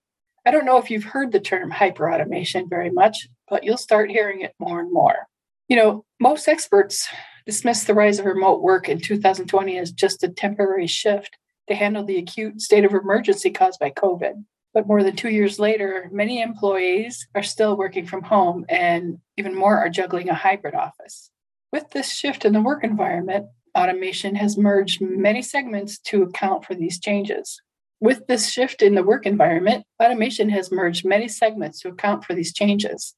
I 0.46 0.50
don't 0.50 0.64
know 0.64 0.78
if 0.78 0.90
you've 0.90 1.04
heard 1.04 1.32
the 1.32 1.40
term 1.40 1.70
hyper 1.70 2.10
automation 2.10 2.68
very 2.70 2.90
much, 2.90 3.28
but 3.48 3.64
you'll 3.64 3.76
start 3.76 4.10
hearing 4.10 4.40
it 4.40 4.54
more 4.58 4.80
and 4.80 4.90
more. 4.90 5.26
You 5.68 5.76
know, 5.76 6.04
most 6.18 6.48
experts 6.48 7.06
dismiss 7.44 7.84
the 7.84 7.94
rise 7.94 8.18
of 8.18 8.24
remote 8.24 8.62
work 8.62 8.88
in 8.88 9.00
2020 9.00 9.76
as 9.76 9.92
just 9.92 10.24
a 10.24 10.28
temporary 10.28 10.86
shift 10.86 11.36
to 11.70 11.76
handle 11.76 12.04
the 12.04 12.18
acute 12.18 12.60
state 12.60 12.84
of 12.84 12.92
emergency 12.92 13.50
caused 13.50 13.78
by 13.78 13.90
COVID. 13.90 14.44
But 14.74 14.86
more 14.86 15.02
than 15.02 15.16
two 15.16 15.30
years 15.30 15.58
later, 15.58 16.08
many 16.12 16.42
employees 16.42 17.26
are 17.34 17.42
still 17.42 17.76
working 17.76 18.06
from 18.06 18.22
home, 18.22 18.64
and 18.68 19.18
even 19.36 19.54
more 19.54 19.78
are 19.78 19.88
juggling 19.88 20.28
a 20.28 20.34
hybrid 20.34 20.74
office. 20.74 21.30
With 21.72 21.90
this 21.90 22.12
shift 22.12 22.44
in 22.44 22.52
the 22.52 22.60
work 22.60 22.84
environment, 22.84 23.46
automation 23.76 24.34
has 24.34 24.58
merged 24.58 25.00
many 25.00 25.42
segments 25.42 25.98
to 25.98 26.22
account 26.22 26.64
for 26.64 26.74
these 26.74 27.00
changes. 27.00 27.60
With 28.00 28.26
this 28.26 28.50
shift 28.50 28.82
in 28.82 28.94
the 28.94 29.02
work 29.02 29.26
environment, 29.26 29.84
automation 30.02 30.48
has 30.50 30.72
merged 30.72 31.04
many 31.04 31.28
segments 31.28 31.80
to 31.80 31.88
account 31.88 32.24
for 32.24 32.34
these 32.34 32.52
changes. 32.52 33.14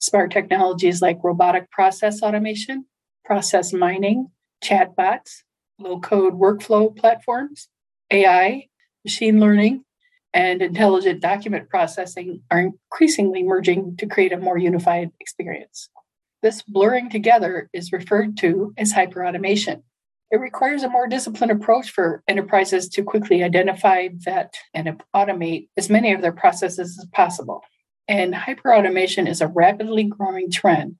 Smart 0.00 0.30
technologies 0.30 1.00
like 1.00 1.24
robotic 1.24 1.70
process 1.70 2.22
automation, 2.22 2.86
process 3.24 3.72
mining, 3.72 4.30
chatbots, 4.62 5.42
low 5.78 6.00
code 6.00 6.34
workflow 6.34 6.94
platforms, 6.94 7.68
AI, 8.10 8.68
machine 9.04 9.40
learning, 9.40 9.84
and 10.32 10.62
intelligent 10.62 11.20
document 11.20 11.68
processing 11.68 12.42
are 12.50 12.60
increasingly 12.60 13.42
merging 13.42 13.96
to 13.96 14.06
create 14.06 14.32
a 14.32 14.38
more 14.38 14.58
unified 14.58 15.10
experience. 15.20 15.88
This 16.42 16.62
blurring 16.62 17.08
together 17.08 17.70
is 17.72 17.92
referred 17.92 18.36
to 18.38 18.74
as 18.76 18.92
hyperautomation. 18.92 19.82
It 20.30 20.40
requires 20.40 20.82
a 20.82 20.90
more 20.90 21.06
disciplined 21.06 21.52
approach 21.52 21.90
for 21.90 22.22
enterprises 22.26 22.88
to 22.90 23.04
quickly 23.04 23.44
identify, 23.44 24.08
vet, 24.12 24.54
and 24.74 25.00
automate 25.14 25.68
as 25.76 25.88
many 25.88 26.12
of 26.12 26.22
their 26.22 26.32
processes 26.32 26.98
as 26.98 27.06
possible. 27.12 27.62
And 28.08 28.34
hyperautomation 28.34 29.28
is 29.28 29.40
a 29.40 29.46
rapidly 29.46 30.04
growing 30.04 30.50
trend. 30.50 30.96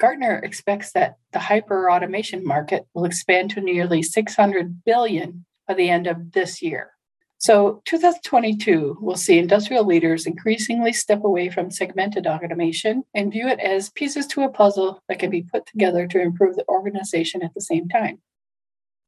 Gartner 0.00 0.38
expects 0.38 0.92
that 0.92 1.14
the 1.32 1.38
hyperautomation 1.38 2.42
market 2.42 2.86
will 2.92 3.04
expand 3.04 3.50
to 3.52 3.60
nearly 3.60 4.02
600 4.02 4.84
billion 4.84 5.46
by 5.72 5.76
the 5.76 5.88
end 5.88 6.06
of 6.06 6.32
this 6.32 6.60
year. 6.60 6.90
So, 7.38 7.80
2022 7.86 8.98
will 9.00 9.16
see 9.16 9.38
industrial 9.38 9.84
leaders 9.84 10.26
increasingly 10.26 10.92
step 10.92 11.24
away 11.24 11.48
from 11.48 11.70
segmented 11.70 12.26
automation 12.26 13.02
and 13.14 13.32
view 13.32 13.48
it 13.48 13.58
as 13.58 13.90
pieces 13.90 14.26
to 14.28 14.42
a 14.42 14.50
puzzle 14.50 15.02
that 15.08 15.18
can 15.18 15.30
be 15.30 15.42
put 15.42 15.66
together 15.66 16.06
to 16.06 16.20
improve 16.20 16.56
the 16.56 16.68
organization 16.68 17.42
at 17.42 17.54
the 17.54 17.62
same 17.62 17.88
time. 17.88 18.20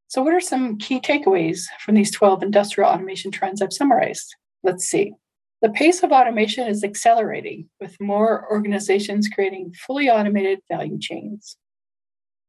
So, 0.09 0.23
what 0.23 0.33
are 0.33 0.41
some 0.41 0.79
key 0.79 1.01
takeaways 1.01 1.67
from 1.81 1.97
these 1.97 2.11
12 2.11 2.43
industrial 2.43 2.89
automation 2.89 3.31
trends 3.31 3.61
I've 3.61 3.73
summarized? 3.73 4.35
Let's 4.63 4.87
see. 4.87 5.13
The 5.61 5.69
pace 5.69 6.03
of 6.03 6.13
automation 6.13 6.67
is 6.67 6.83
accelerating, 6.83 7.69
with 7.79 8.01
more 8.01 8.51
organizations 8.51 9.29
creating 9.29 9.75
fully 9.87 10.09
automated 10.09 10.61
value 10.71 10.99
chains. 10.99 11.59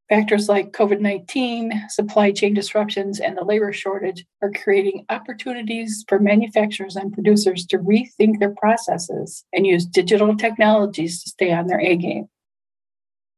Factors 0.08 0.48
like 0.48 0.72
COVID 0.72 1.00
19, 1.00 1.90
supply 1.90 2.32
chain 2.32 2.54
disruptions, 2.54 3.20
and 3.20 3.36
the 3.36 3.44
labor 3.44 3.74
shortage 3.74 4.24
are 4.44 4.52
creating 4.52 5.04
opportunities 5.10 6.06
for 6.08 6.20
manufacturers 6.20 6.96
and 6.96 7.12
producers 7.12 7.66
to 7.66 7.80
rethink 7.80 8.40
their 8.40 8.54
processes 8.54 9.44
and 9.52 9.66
use 9.66 9.84
digital 9.84 10.36
technologies 10.36 11.24
to 11.24 11.30
stay 11.32 11.52
on 11.52 11.66
their 11.66 11.80
A 11.80 11.96
game. 11.96 12.28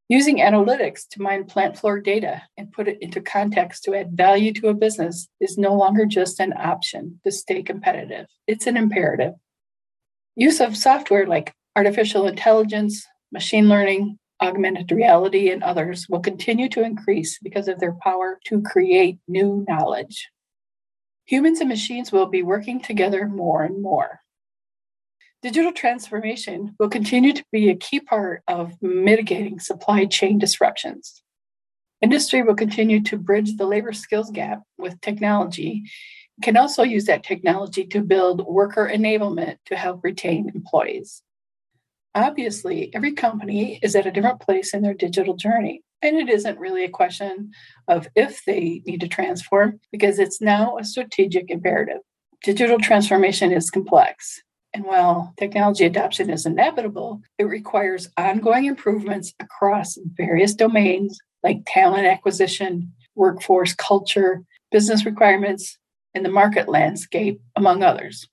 Using 0.10 0.40
analytics 0.40 1.08
to 1.12 1.22
mine 1.22 1.46
plant 1.46 1.78
floor 1.78 2.02
data 2.02 2.42
and 2.58 2.72
put 2.72 2.90
it 2.90 2.98
into 3.02 3.22
context 3.22 3.84
to 3.84 3.96
add 3.96 4.18
value 4.18 4.52
to 4.54 4.68
a 4.68 4.74
business 4.74 5.30
is 5.40 5.58
no 5.58 5.74
longer 5.74 6.06
just 6.06 6.42
an 6.42 6.54
option 6.54 7.22
to 7.24 7.32
stay 7.32 7.64
competitive, 7.64 8.28
it's 8.46 8.68
an 8.68 8.76
imperative. 8.76 9.34
Use 10.36 10.60
of 10.60 10.76
software 10.76 11.26
like 11.28 11.54
artificial 11.78 12.28
intelligence, 12.28 13.06
machine 13.32 13.70
learning, 13.70 14.20
augmented 14.42 14.92
reality, 14.92 15.50
and 15.50 15.64
others 15.64 16.08
will 16.10 16.20
continue 16.20 16.70
to 16.70 16.84
increase 16.84 17.40
because 17.40 17.68
of 17.68 17.80
their 17.80 17.96
power 18.02 18.40
to 18.46 18.62
create 18.62 19.20
new 19.28 19.66
knowledge. 19.68 20.30
Humans 21.26 21.60
and 21.60 21.70
machines 21.70 22.12
will 22.12 22.28
be 22.28 22.44
working 22.44 22.82
together 22.82 23.28
more 23.28 23.64
and 23.64 23.82
more. 23.82 24.22
Digital 25.42 25.72
transformation 25.72 26.76
will 26.80 26.90
continue 26.90 27.34
to 27.34 27.44
be 27.52 27.70
a 27.70 27.76
key 27.76 28.00
part 28.00 28.44
of 28.48 28.74
mitigating 28.82 29.60
supply 29.60 30.06
chain 30.06 30.40
disruptions. 30.40 31.22
Industry 32.02 32.44
will 32.44 32.56
continue 32.56 33.02
to 33.04 33.18
bridge 33.18 33.58
the 33.58 33.66
labor 33.66 33.94
skills 33.94 34.32
gap 34.32 34.62
with 34.78 35.00
technology, 35.02 35.84
can 36.42 36.58
also 36.58 36.84
use 36.84 37.06
that 37.06 37.24
technology 37.24 37.86
to 37.88 38.02
build 38.02 38.46
worker 38.46 38.90
enablement 38.92 39.58
to 39.66 39.76
help 39.76 40.04
retain 40.04 40.52
employees. 40.54 41.24
Obviously, 42.18 42.90
every 42.96 43.14
company 43.14 43.80
is 43.84 43.96
at 43.96 44.08
a 44.08 44.12
different 44.12 44.42
place 44.42 44.74
in 44.74 44.82
their 44.82 44.96
digital 44.96 45.36
journey. 45.36 45.84
And 46.02 46.18
it 46.18 46.30
isn't 46.30 46.58
really 46.58 46.84
a 46.84 46.90
question 46.90 47.52
of 47.88 48.08
if 48.16 48.44
they 48.44 48.82
need 48.88 49.02
to 49.02 49.08
transform, 49.08 49.80
because 49.92 50.18
it's 50.18 50.42
now 50.42 50.78
a 50.80 50.84
strategic 50.84 51.52
imperative. 51.52 52.00
Digital 52.44 52.80
transformation 52.80 53.52
is 53.52 53.70
complex. 53.70 54.42
And 54.74 54.84
while 54.84 55.36
technology 55.38 55.86
adoption 55.86 56.32
is 56.32 56.48
inevitable, 56.48 57.22
it 57.38 57.44
requires 57.44 58.10
ongoing 58.18 58.66
improvements 58.66 59.36
across 59.40 59.96
various 60.16 60.56
domains 60.56 61.20
like 61.44 61.60
talent 61.68 62.08
acquisition, 62.08 62.92
workforce 63.14 63.76
culture, 63.76 64.42
business 64.72 65.06
requirements, 65.06 65.78
and 66.16 66.26
the 66.26 66.30
market 66.30 66.68
landscape, 66.68 67.40
among 67.56 67.84
others. 67.84 68.28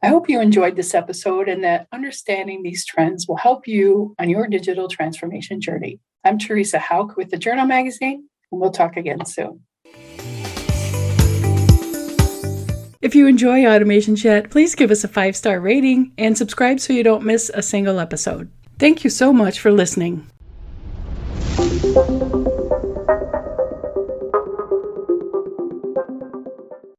I 0.00 0.08
hope 0.08 0.28
you 0.28 0.40
enjoyed 0.40 0.76
this 0.76 0.94
episode 0.94 1.48
and 1.48 1.64
that 1.64 1.88
understanding 1.92 2.62
these 2.62 2.86
trends 2.86 3.26
will 3.26 3.36
help 3.36 3.66
you 3.66 4.14
on 4.20 4.30
your 4.30 4.46
digital 4.46 4.86
transformation 4.86 5.60
journey. 5.60 5.98
I'm 6.24 6.38
Theresa 6.38 6.78
Houck 6.78 7.16
with 7.16 7.30
the 7.30 7.36
Journal 7.36 7.66
Magazine, 7.66 8.28
and 8.52 8.60
we'll 8.60 8.70
talk 8.70 8.96
again 8.96 9.24
soon. 9.24 9.64
If 13.00 13.14
you 13.14 13.26
enjoy 13.26 13.66
Automation 13.66 14.14
Chat, 14.14 14.50
please 14.50 14.76
give 14.76 14.92
us 14.92 15.02
a 15.02 15.08
five 15.08 15.34
star 15.34 15.58
rating 15.58 16.12
and 16.16 16.38
subscribe 16.38 16.78
so 16.78 16.92
you 16.92 17.02
don't 17.02 17.24
miss 17.24 17.50
a 17.52 17.62
single 17.62 17.98
episode. 17.98 18.52
Thank 18.78 19.02
you 19.02 19.10
so 19.10 19.32
much 19.32 19.58
for 19.58 19.72
listening. 19.72 20.30